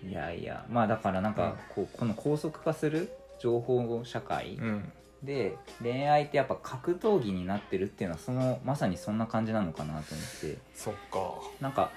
[0.04, 4.91] うんいやいやまあだからなんかこうこの高速化する情報社会うん
[5.24, 11.89] で恋愛ってやっぱ格闘技になってるっていうのはそのまさにそんな感じなのかなと思ってそっかなんか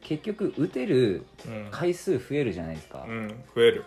[0.00, 3.84] 結局打てるうん、回数増えるじゃないですか、うん、増える。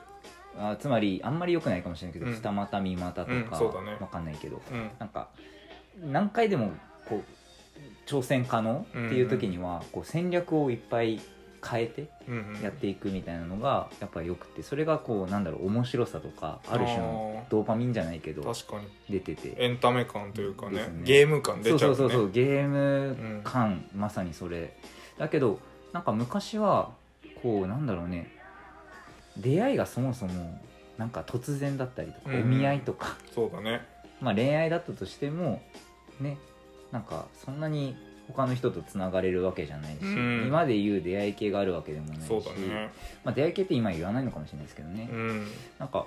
[0.58, 2.34] あつまりあんまり良くないかもしれないけど、うん。
[2.34, 3.86] 二股三股とか、うん。
[3.86, 3.97] ね。
[4.00, 4.62] わかんないけど。
[4.71, 4.91] うん。
[5.00, 5.30] なんか
[6.04, 6.71] 何回でも
[7.08, 11.19] こう挑戦可能っていう時には、こう戦略をいっぱい
[11.67, 12.10] 変えて
[12.63, 18.88] やっていくみたいなのがやっぱりよくてそれがこうなんだろう面白さとかある種のあドーパミンじゃないけどー確かに。
[19.10, 19.56] 出てて。
[19.58, 20.80] エンタメ感というかね。
[20.80, 20.88] ね。
[21.04, 21.80] ゲーム感出ちゃね。
[21.80, 22.32] そううそうそう。
[22.32, 24.76] ゲーム感、まさにそれ。
[25.17, 25.60] だけど
[25.94, 26.92] なんか昔は
[27.42, 28.32] こうなんだろうね。
[29.38, 30.60] 出会いがそもそも
[30.98, 33.18] なんか突然だったりとか、うんお見合いとか。
[33.34, 33.82] そうだね。
[34.20, 35.62] まあ恋愛だったとしても
[36.20, 36.38] ね
[36.92, 37.96] なんかそんなに
[38.28, 40.44] 他の人とつながれるわけじゃないし、うん。
[40.48, 42.92] 今で言う出会い系があるわけでもないしそうだね。
[43.24, 45.48] まあ、出会い系って今言わないのかもしれないですけどね、うん。
[45.80, 46.06] なんか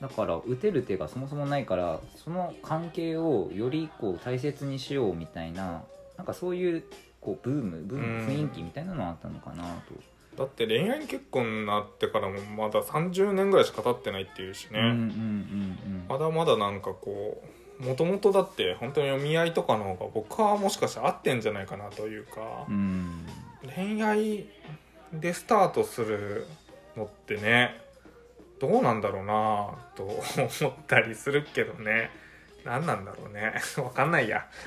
[0.00, 5.82] だから打てる手がそもそもないからその関係をよりこう大切にしようみたいな
[6.16, 6.84] なんかそういう
[7.26, 8.26] こうブームブームうん。
[8.26, 9.94] 雰囲気みたいなのはあったのかなと、
[10.36, 17.42] だって恋愛結婚になってからもまだ30年ぐらいしか経ってないっていうしね、うんうんうんまだまだなんかこ
[17.80, 22.64] うもともとだって本当にお見合いとかの方が僕はもしかしたら合ってんじゃないかなというか。
[22.68, 23.26] うんうん
[23.74, 24.46] 恋愛
[25.12, 26.46] でスタートする
[26.96, 27.80] のってね
[28.60, 32.10] どうなんだろうなと思ったりするけどね
[32.66, 33.54] 何なんだろうね。
[33.78, 34.44] わかんないや。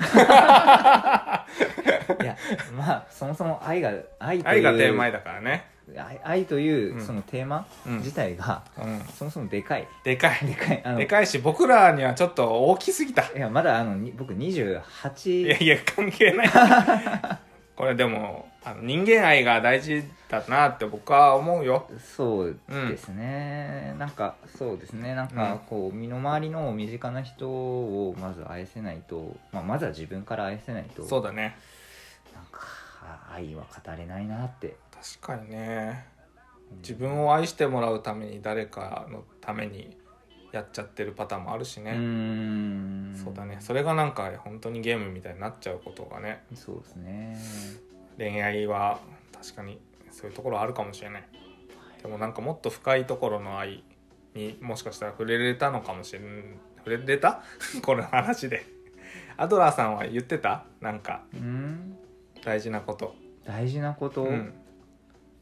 [2.20, 2.36] いや
[2.76, 5.66] まあそもそも愛が愛という愛がテーマだからね。
[5.96, 7.06] 愛愛といううん。
[7.06, 7.98] そのテーマうん。
[7.98, 9.00] 自体が、うん。
[9.12, 9.86] そもそもでかい。
[10.02, 10.46] でかい。
[10.46, 10.80] でかい。
[10.82, 13.22] あのでかいし僕らにはちょっと大きすぎた。
[13.22, 16.50] いやまだあのに僕いや28いや関係ない。
[17.76, 21.88] これでもあの人間愛が大事だなって僕は思うよ。
[21.98, 25.14] そうですね、なんかそうですね。
[25.14, 31.56] なんかこう身の回りの身近な人をまず愛せないと、まあ、まずは自分から愛せないとそうだね。
[32.34, 32.60] なんか
[33.02, 34.76] あ愛は語れないなって。
[35.20, 36.04] 確かにね。
[36.82, 39.96] 自分を愛してもらうために誰かのために
[40.52, 43.16] やっちゃってるパターンもあるしね、ん。
[43.16, 43.56] そうだね。
[43.60, 46.44] それがなんか本当にゲームみたいになっちゃうことがね。
[46.54, 47.38] そうですね
[48.18, 49.00] 恋愛は
[49.32, 51.24] 確かにそういうところあるかもしれない。
[52.02, 53.84] でもなんかもっと深いところの愛
[54.34, 57.42] にもしかしたら触れれたのかもしれん触れれた？
[57.82, 58.64] この話で。
[59.36, 60.64] アドラーさんは言ってた？
[60.80, 61.24] なんか。
[61.34, 61.96] うん。
[62.44, 63.14] 大事なこと。
[63.44, 64.52] 大事なこと、うん。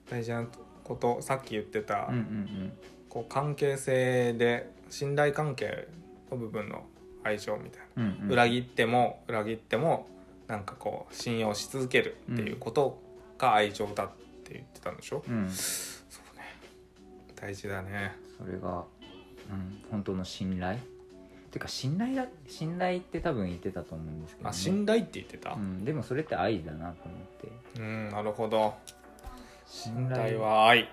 [0.08, 0.46] 大事な
[0.84, 2.72] ことさっき言ってた、うんうん
[3.08, 5.88] こう関係性で信頼関係
[6.30, 6.84] の部分の
[7.24, 8.32] 相性みたいな、うんうんうん。
[8.32, 10.06] 裏切っても裏切っても
[10.48, 13.00] なんかこう信用し続けるっていうこと
[13.38, 14.08] が愛情だっ
[14.44, 15.48] て言ってたんでしょ、うん。
[15.50, 16.44] そうね。
[17.36, 18.16] 大事だね。
[18.38, 18.84] それが、
[19.50, 20.78] うん、本当の信頼？
[21.50, 25.52] てか信頼だ信頼って多分言ってたと思うんですけど、あね、信頼って言ってた？
[25.52, 27.80] うん、でもそれって愛だなと思って。
[27.80, 28.74] うんなるほど。
[29.66, 30.88] 信信頼は愛。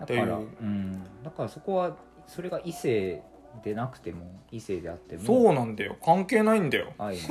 [0.00, 1.96] だからうん、だからそこは
[2.26, 3.22] それが異性
[3.62, 5.24] でなくても異性であっても。
[5.24, 5.96] そうなんだよ。
[6.04, 6.92] 関係ないんだよ。
[6.98, 7.22] 愛の、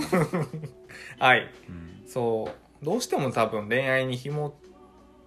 [1.20, 2.08] 愛 うん。
[2.08, 2.50] そ
[2.82, 2.86] う。
[2.86, 4.54] どうしても多分恋愛に紐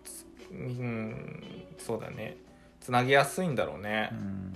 [0.05, 1.45] つうん
[1.79, 2.37] そうだね。
[2.81, 4.11] つなげやすいんだろうね。
[4.13, 4.53] うん、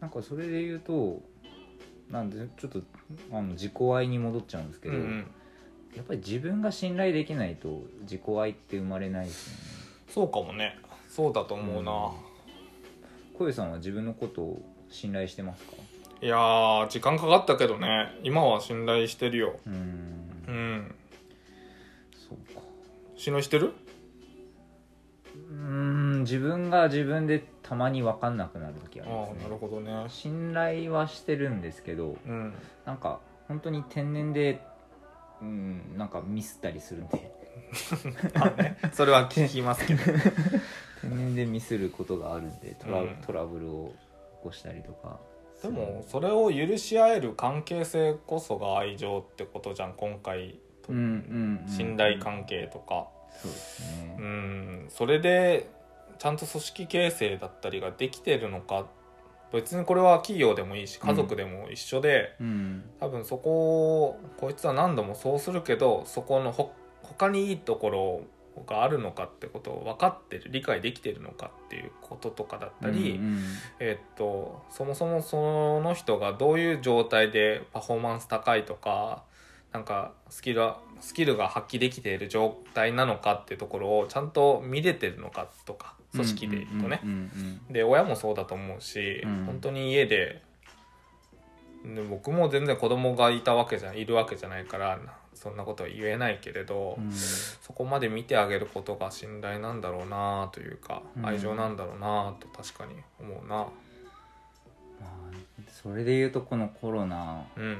[0.00, 1.22] なんかそれで言うと
[2.10, 2.82] なんでちょっと
[3.30, 5.26] あの自己愛に戻っちゃうんですけど、うんうん。
[5.94, 9.80] やっぱり自分が信頼できないと自己愛って生まれないですよね。
[10.08, 10.78] そうかもね。
[11.08, 12.12] そうだと思うな、
[13.36, 15.72] 小遊さんは自分のことを信頼してますか？
[16.22, 18.18] いやー時間かかったけどね。
[18.22, 19.56] 今は信頼してるよ。
[19.66, 19.76] ううん。
[20.76, 20.94] ん
[22.12, 22.60] そうか。
[23.16, 23.72] 信頼してる？
[25.50, 30.04] うーん自分が自分でたまに分かんなくなる時あありますあなるねほどね。
[30.08, 32.52] 信頼はしてるんですけどうん。
[32.84, 34.60] なんか本当に天然で
[35.40, 37.30] うんなんかミスったりするんで。
[38.34, 40.02] まあねそれは聞きますけど。
[41.00, 43.16] 天然でミスることがあるんでトラ,、うん。
[43.26, 43.94] トラブルを
[44.42, 45.20] 起こしたりとか。
[45.62, 53.08] でもそれを許し合える関係性こそが愛情ってことじゃん今回うんうん、うん、信頼関係とか。
[53.30, 54.16] そうですね。
[54.18, 54.86] うん。
[54.88, 55.70] それで
[56.18, 58.86] ちゃんと組織形成だったりができてるのか。
[59.52, 62.84] 別にこれは企業でもいいし家族でも一緒で、うん。
[63.00, 66.72] 多分そこをこいつは何度もそうするけどそこのほ
[67.02, 68.20] 他にいいところ
[68.66, 73.44] があるのかってことを分かってる理解できてるのかっていうこととかだったり、うんうん。
[73.78, 79.22] えっとそもそもその人がどういう状態でパフォーマンス高いとか
[79.72, 87.00] なんかスキルはスキルが発揮できている状態なのかっていうところをちゃんと見れてるのかとか組織で言うとね、
[87.70, 89.44] で親もそうだと思うし、うん。
[89.46, 90.42] 本当に家で
[91.84, 94.98] で僕も全然子供がいたわけじゃいるわけじゃないから
[95.34, 97.04] そんなことは言えないけれど、うん。
[97.04, 101.26] うんそこまで見てあげることが信頼なんだろうなというか、うん。
[101.26, 103.56] 愛情なんだろうなと確かに思うな。
[103.56, 103.66] ま
[105.02, 105.06] あ
[105.70, 107.78] それで言うとこのコロナうん。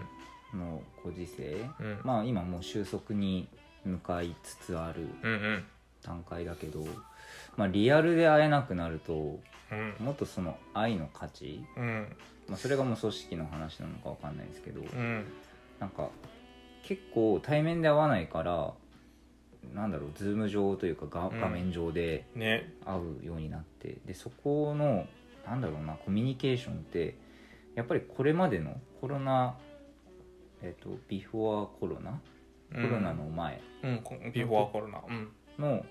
[0.54, 3.48] のご時世うん、まあ今もう収束に
[3.84, 5.64] 向かいつつあるうんうん。
[6.02, 6.84] 段階だけど、
[7.56, 9.38] まあ、リアルで会えなくなると
[9.70, 10.04] うん。
[10.04, 12.16] もっとその愛の価値、うん。
[12.48, 15.24] まあ、それがもう組織の話なのかわかんないですけど、うん。
[15.78, 16.08] なんか
[16.90, 18.74] 結構対面で会わないから
[19.72, 21.40] なんだろうズーム上というかがうん。
[21.40, 22.74] 画面上でね。
[22.84, 25.06] 会うようになって、でそこの
[25.46, 27.16] なんだろうなコミュニケーションって
[27.76, 29.54] やっぱりこれまでのコロナ
[30.62, 32.20] えっ、とビフォーコロナ？
[32.72, 33.60] コロナの前。
[33.84, 35.00] うんこビフォーコロナ。
[35.08, 35.28] うん。
[35.60, 35.86] の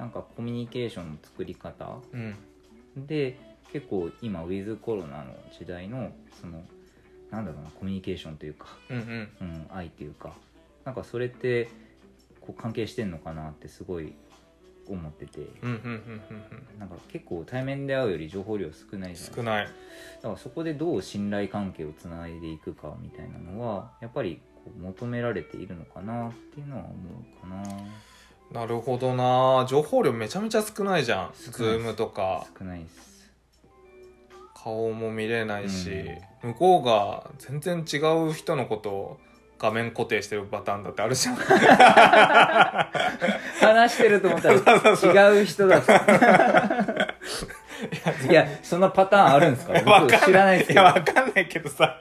[0.00, 2.36] なんかコミュニケーションの作り方うん。
[3.06, 3.38] で
[3.72, 6.64] 結構今ウィズコロナの時代のその
[7.34, 9.28] なんだろうなコミュニケーションというか、うんうん。
[9.40, 10.32] うん、愛というか
[10.84, 11.68] なんかそれって
[12.40, 14.14] こう関係してんのかなってすごい
[14.86, 19.36] 思っててうんうんうんうんなんか結構対面で会うより情報量少ないじゃないですか。
[19.36, 19.64] 少ない。
[19.64, 19.70] だ
[20.22, 27.46] からそこでどう信頼関係をつないでいくかみたいなのはやっぱりこう求められているのかなっていうのは思うか
[28.52, 28.60] な。
[28.60, 29.66] なるほどな。
[29.68, 31.30] 情報量めちゃめちゃ少ないじゃん。
[31.34, 32.46] ズームとか。
[32.58, 33.13] 少ないです
[34.64, 35.92] 顔も見れないし、
[36.42, 37.98] 向こうが全然違
[38.28, 39.20] う人のことを
[39.58, 41.36] 画面固定してるパターンだってあるじゃん。
[43.60, 45.82] 話してると思ったら違う人だい
[48.32, 49.74] やそのパターンあるんですか？
[49.84, 50.80] 僕知らないですけど。
[50.80, 51.98] いやわかんないけどさ。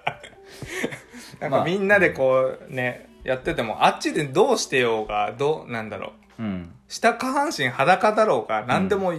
[1.39, 1.59] なんまあ。
[1.61, 6.43] かみんなでこうねやっててもあっちでどうしてようがどうなんだろう。
[6.43, 6.71] うん。
[6.87, 9.13] 下下半身裸だろうが何でも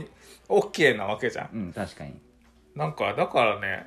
[0.49, 2.15] OK なわけじゃん、うん確かに
[2.77, 3.87] なんかだからね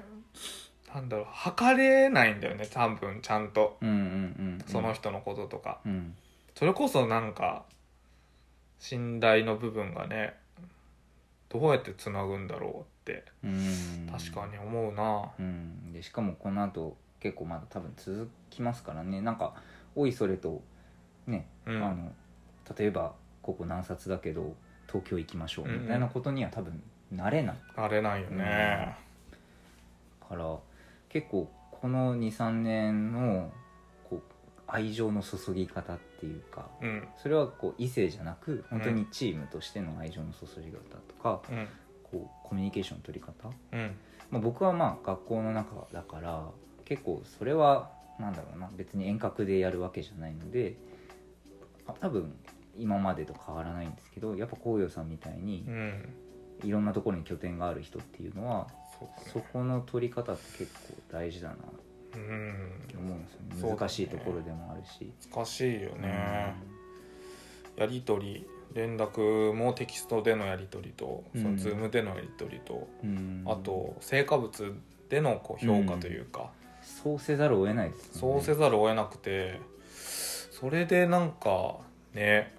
[0.93, 3.77] なんだろう測れないんだよね多分ちゃんと。
[3.81, 6.15] うんうんうんその人のこととか、うん。
[6.55, 7.63] それこそなんか
[8.79, 10.33] 信頼の部分がね
[11.49, 14.09] どうやってつなぐんだろうってうん。
[14.11, 15.29] 確かに思うな。
[15.39, 15.93] うん。
[15.93, 19.21] でしかもこの後結構まだ多分続きますからね。
[19.21, 19.53] なんか
[19.95, 20.61] おいそれと
[21.27, 21.83] ね、うん。
[21.83, 22.11] あの
[22.77, 24.55] 例えばここ何冊だけど
[24.88, 26.81] 東京行きましょうみたいなことには多分
[27.12, 27.55] なれない。
[27.76, 28.95] あれないよね。
[30.28, 30.58] から
[31.10, 33.51] 結構この23年の
[34.10, 34.22] こう
[34.68, 37.08] 愛情の注ぎ方っていうかうん。
[37.18, 40.78] それはこう異性じゃなく本当にチームとしての愛情の注ぎ方
[41.08, 41.68] とか、うん。
[42.03, 43.95] こうコミュニケーションの取り方、うん。
[44.32, 46.45] まあ、僕はまあ学校の中だから
[46.86, 47.89] 結構それは
[48.20, 50.76] なんだろうな別に遠隔でやるわけじゃないので
[51.86, 52.36] あ多分
[52.78, 56.14] 今までと変わらないんですけどやっぱ紅葉さんみたいにうん
[56.64, 58.68] いろんなところに拠点がある人っていうのは
[59.32, 61.58] そこの取り方って結構大事だなっ
[62.16, 63.76] うんて思うんですよね。
[63.78, 66.55] 難しいところでもあるし、難しいよね、
[67.76, 73.43] やり取り連絡もテキストでのやり取りとそのうんズームでのやり取りと、うん。
[73.45, 74.74] あと成果物
[75.10, 76.49] でのこう評価というか、
[76.82, 78.20] そうせざるを得ないですよね。
[78.20, 79.60] そうせざるを得なくて
[80.51, 81.78] それでなんか
[82.14, 82.57] ね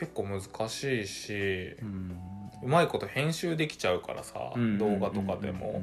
[0.00, 2.18] 結構難しいしうん。
[2.62, 4.78] うまいこと編集できちゃうからさ、うん。
[4.78, 5.56] 動画とかでうん。
[5.56, 5.82] も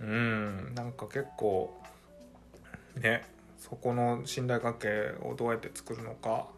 [0.00, 0.74] うん。
[0.74, 1.72] なんか結構
[2.96, 3.22] ね
[3.58, 6.48] そこの信頼関係をどうやって作るのか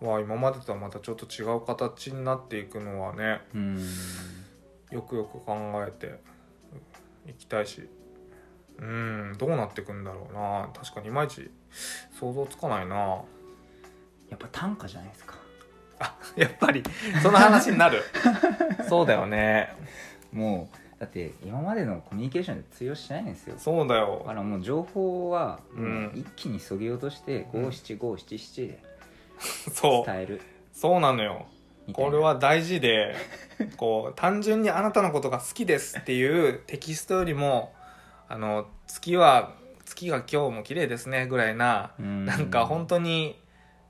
[0.00, 3.78] は今までとはまたちょっと違う形になっていくのはねうん。
[4.92, 6.20] よくよく考えて
[7.28, 7.88] いきたいし。
[8.78, 9.34] うん。
[9.38, 10.68] どうなっていくんだろうな。
[10.72, 11.50] 確かにいまいち
[12.18, 12.96] 想像つかないな。
[14.28, 15.41] やっぱ短歌じゃないですか
[16.02, 16.82] あ やっぱり
[17.22, 18.02] その話になる。
[18.88, 19.72] そうだよね。
[20.32, 23.54] もうだって今までのコミュニケーションで通用しないんですよ。
[23.58, 27.62] そうだだよからもう情報はもううん一気にそぎ落としてうん。
[27.64, 28.78] 五七五七七で
[29.38, 30.06] そう。
[30.06, 30.40] 伝える。
[30.72, 31.46] そうなのよ。
[31.92, 33.16] これは大事で
[33.76, 37.74] こう単純にあなたのことが好きですっていうテキストよりも
[38.28, 39.52] あの月は
[39.84, 42.24] 月が今日も綺麗ですねぐらいなうん。
[42.24, 43.41] なんか本当に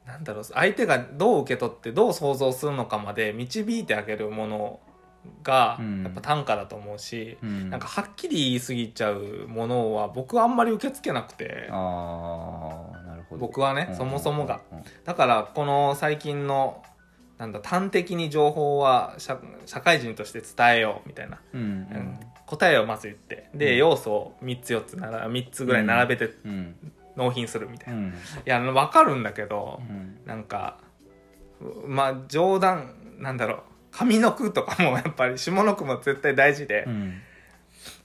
[0.07, 4.81] なんだろう相手がどう受け取ってどう想像するのかまで導いてあげるもの
[5.43, 6.03] がうん。
[6.03, 7.71] やっぱ短歌だと思うし、うん。
[7.71, 11.69] なんかはっきり言い過ぎちゃうものは僕はあんまり受け付けなくて
[13.39, 13.97] 僕はねうん。
[13.97, 14.61] そもそもが。
[15.05, 16.83] だからこの最近の
[17.39, 22.21] なんだ端的に情報は社社会人として伝えようみたいな、うんうん。
[22.47, 23.49] 答えをまず言って。
[23.55, 23.79] で、うん。
[23.79, 26.75] 要素を3つ4つなら3つぐらい並べてうん
[27.17, 28.13] 納品するみたいな、いうん。
[28.45, 30.19] や分かるんだけどう、ん。
[30.27, 30.79] なんか
[31.61, 33.59] うまあ冗談なんだろう。
[33.93, 37.21] 上の句とかもやっぱり下の句も絶対大事で、うん。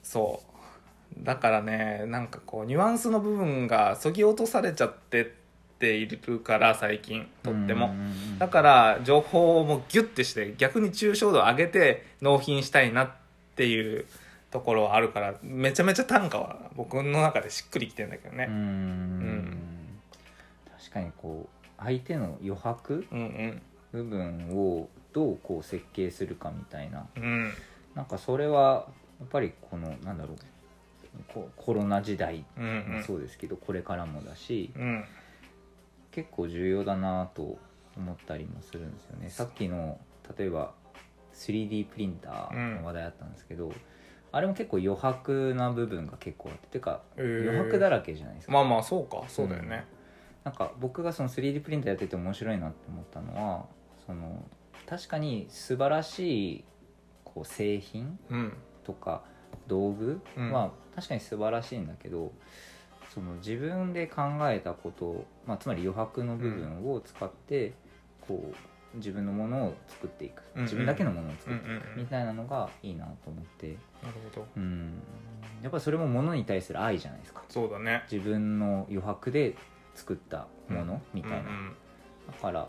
[0.02, 1.24] そう。
[1.24, 5.26] だからねなんかこうニュアンスの部分がそぎ落とされちゃってっ
[5.78, 7.94] ているから最近とっても、
[8.38, 13.10] だから情報をもうギュッてして逆に抽象度を上げて納品したいなっ
[13.54, 14.04] ていう
[14.50, 19.58] ところはあるからめちゃめちゃ単価は僕の中でしっくりきてんだけどうね、ん。
[20.78, 23.62] 確かにこう相手の余白うん、うん。
[23.92, 27.06] 部分をどうこう設計するかみたいな。
[27.16, 27.52] うん。
[27.94, 28.86] なんかそれは
[29.20, 30.36] やっぱりこのなんだろう。
[31.26, 34.82] こコロナ時代うんもそうですけど、これからもだしうん。
[34.82, 35.04] うん
[36.10, 37.58] 結構重要だなと
[37.96, 39.28] 思ったりもするんですよね。
[39.28, 39.98] さっきの
[40.36, 40.72] 例えば
[41.34, 43.70] 3D プリンターの話題あったんですけど、
[44.30, 49.84] あれも結構余白な部分が結構あっててか余白だらけじゃないですか、まあまあそうかそうだよね。
[50.44, 53.66] なんか僕がその 3D プリンターやってて面白いなって思ったのは
[54.06, 54.42] その
[54.86, 56.64] 確かに素晴らしい
[57.24, 58.56] こう製品うん。
[58.84, 59.22] とか
[59.66, 60.52] 道具うん。
[60.52, 62.32] は確かに素晴らしいんだけど、
[63.14, 67.74] その自分で考えたことを、まあ、つまり余白の部分を使って、
[68.26, 68.56] こう
[68.98, 70.64] 自分のものを作っていく、うんうん。
[70.64, 74.46] 自分だけのものを作うんっていく、うんうんみたいなのがいいなと思って、なるほど。
[74.56, 75.02] うん、
[75.62, 77.42] やっぱりそれもものに対する愛じゃないですか。
[77.48, 78.04] そうだね。
[78.10, 79.56] 自分の余白で
[79.94, 81.76] 作ったものみたいな、うん
[82.28, 82.68] だから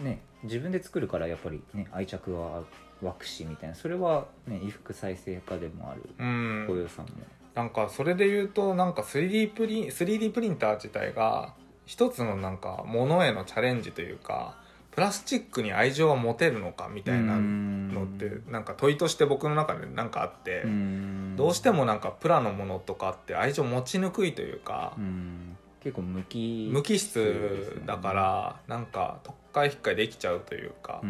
[0.00, 2.62] ね自分で作るからやっぱりね愛着は
[3.02, 3.74] 湧くしみたいな。
[3.74, 6.30] それはね衣服再生家でもあるうん、う
[6.64, 7.12] んご用さんも。
[7.54, 11.54] なんかそれで言うとなんか 3D プリン 3D プリンター自体が
[11.86, 14.56] 一つのなんかものへのチャレンジというか
[14.94, 21.34] プラスチックに愛情が持てるのかみたいなのってなんか問いとして僕の中でなんかあって、うん。
[21.36, 25.56] どうしてもなんかプラのものとかって愛情持ちにくいというか、うん。
[25.82, 31.02] 結構無機無機質だからなんか特会引っかいできちゃうというか、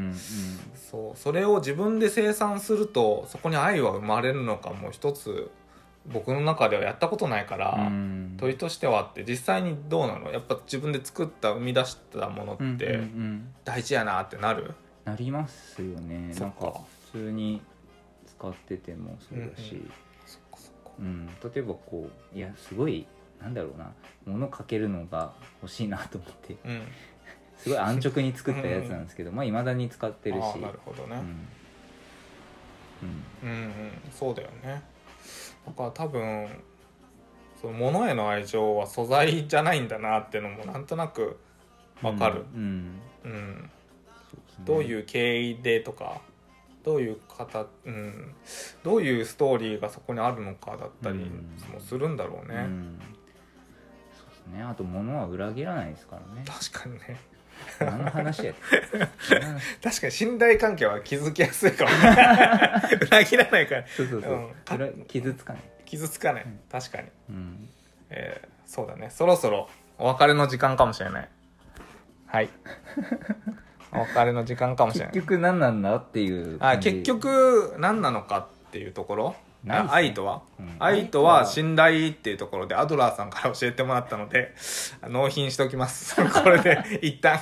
[0.90, 5.50] そうそれを自分で生産するとそこに愛は生まれるのかも一つ
[6.12, 8.36] 僕の中ではやったことないから、うん。
[8.36, 10.30] 問いとしてはあって実際にどうなの？
[10.32, 13.54] やっぱ自分で作った生み出したものうんうんうってん。
[13.64, 14.74] 大事やなってなる、
[15.04, 16.34] なりますよね。
[16.34, 16.80] なんか
[17.12, 17.62] 普通に
[18.26, 19.82] 使っててもそうだし、
[20.98, 21.04] うん。
[21.06, 21.26] うん。
[21.26, 23.06] 例えばこういやすごい
[23.40, 23.92] なんだろうな。
[24.26, 25.32] 物かけるのが
[25.62, 26.56] 欲しいなと思って。
[26.64, 26.82] うん。
[27.56, 30.58] すごい安直に作ったやつなんですけどまあいまだに使ってるし。
[30.58, 31.48] なるほどね、うん。
[33.44, 33.50] うん。
[33.50, 33.72] うんうん。
[34.10, 34.82] そうだよね
[35.66, 36.48] だから多分
[37.60, 41.38] その物への愛情は素材じゃないんだなっていうのもなんとなく
[42.02, 43.00] わかる、うん
[44.64, 46.20] どういう経緯でとか
[46.84, 48.34] どういう方、うん、
[48.84, 51.72] どういうストーリーがそこにあるのかだったりうん。
[51.72, 52.98] もするんだろうね、うん。
[54.12, 54.62] そうですね。
[54.62, 56.44] あと物は裏切らないですからね。
[56.46, 57.18] 確かにね
[57.80, 58.54] 何の話や
[59.82, 61.90] 確かに信頼関係は築きやすいかも。
[61.90, 63.84] ね 裏切らないから。
[63.86, 64.76] そうそうそう、うん。
[64.76, 65.62] 裏傷つかない。
[65.84, 66.44] 傷つかない。
[66.44, 66.60] うん。
[66.70, 67.68] 確かに、うん。
[68.10, 69.10] えーそうだね。
[69.10, 71.28] そろそろお別れの時間かもしれない。
[72.26, 72.50] はい。
[73.92, 75.14] お別れの時間かもしれない。
[75.14, 79.36] 結局何なんだっていうあ結局何なのかっていうところ
[79.68, 80.76] あ愛とは、うん。
[80.78, 84.54] 愛とは信頼っていうところでアドラーさんから教えてもらったので
[85.02, 86.16] 納品しておきます。
[86.42, 87.38] これで 一旦。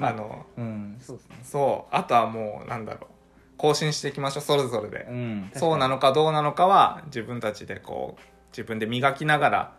[0.00, 0.96] あのうん。
[1.00, 1.16] そう。
[1.16, 3.06] ねそうあとはもうなんだろう。
[3.56, 4.42] 更新していきましょう。
[4.42, 5.50] それぞれで、うん。
[5.54, 9.72] そうなのかどうなのかは自分たちでこう自分で磨きながら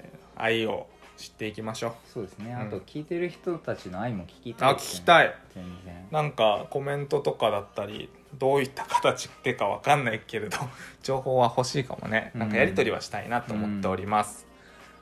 [0.00, 0.88] えー愛を
[1.18, 1.92] 知っていきましょう。
[2.12, 2.52] そうですね。
[2.52, 2.68] うん。
[2.68, 5.34] あと聞いてる人たちの愛も聞きたいあ聞きたい。
[5.54, 6.06] 全然。
[6.10, 8.08] なんかコメントとかだったり
[8.38, 10.56] どういった形でかわかんないけれど
[11.02, 12.30] 情報は欲しいかもね。
[12.34, 14.46] なんかやり取りはしたいなと思っております、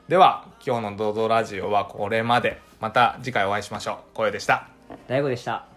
[0.07, 2.65] では今日の「ドドラジオ」はこれまで。
[2.79, 4.15] また次回お会いしましょう。
[4.15, 4.67] 声でした。
[5.07, 5.76] 大悟でした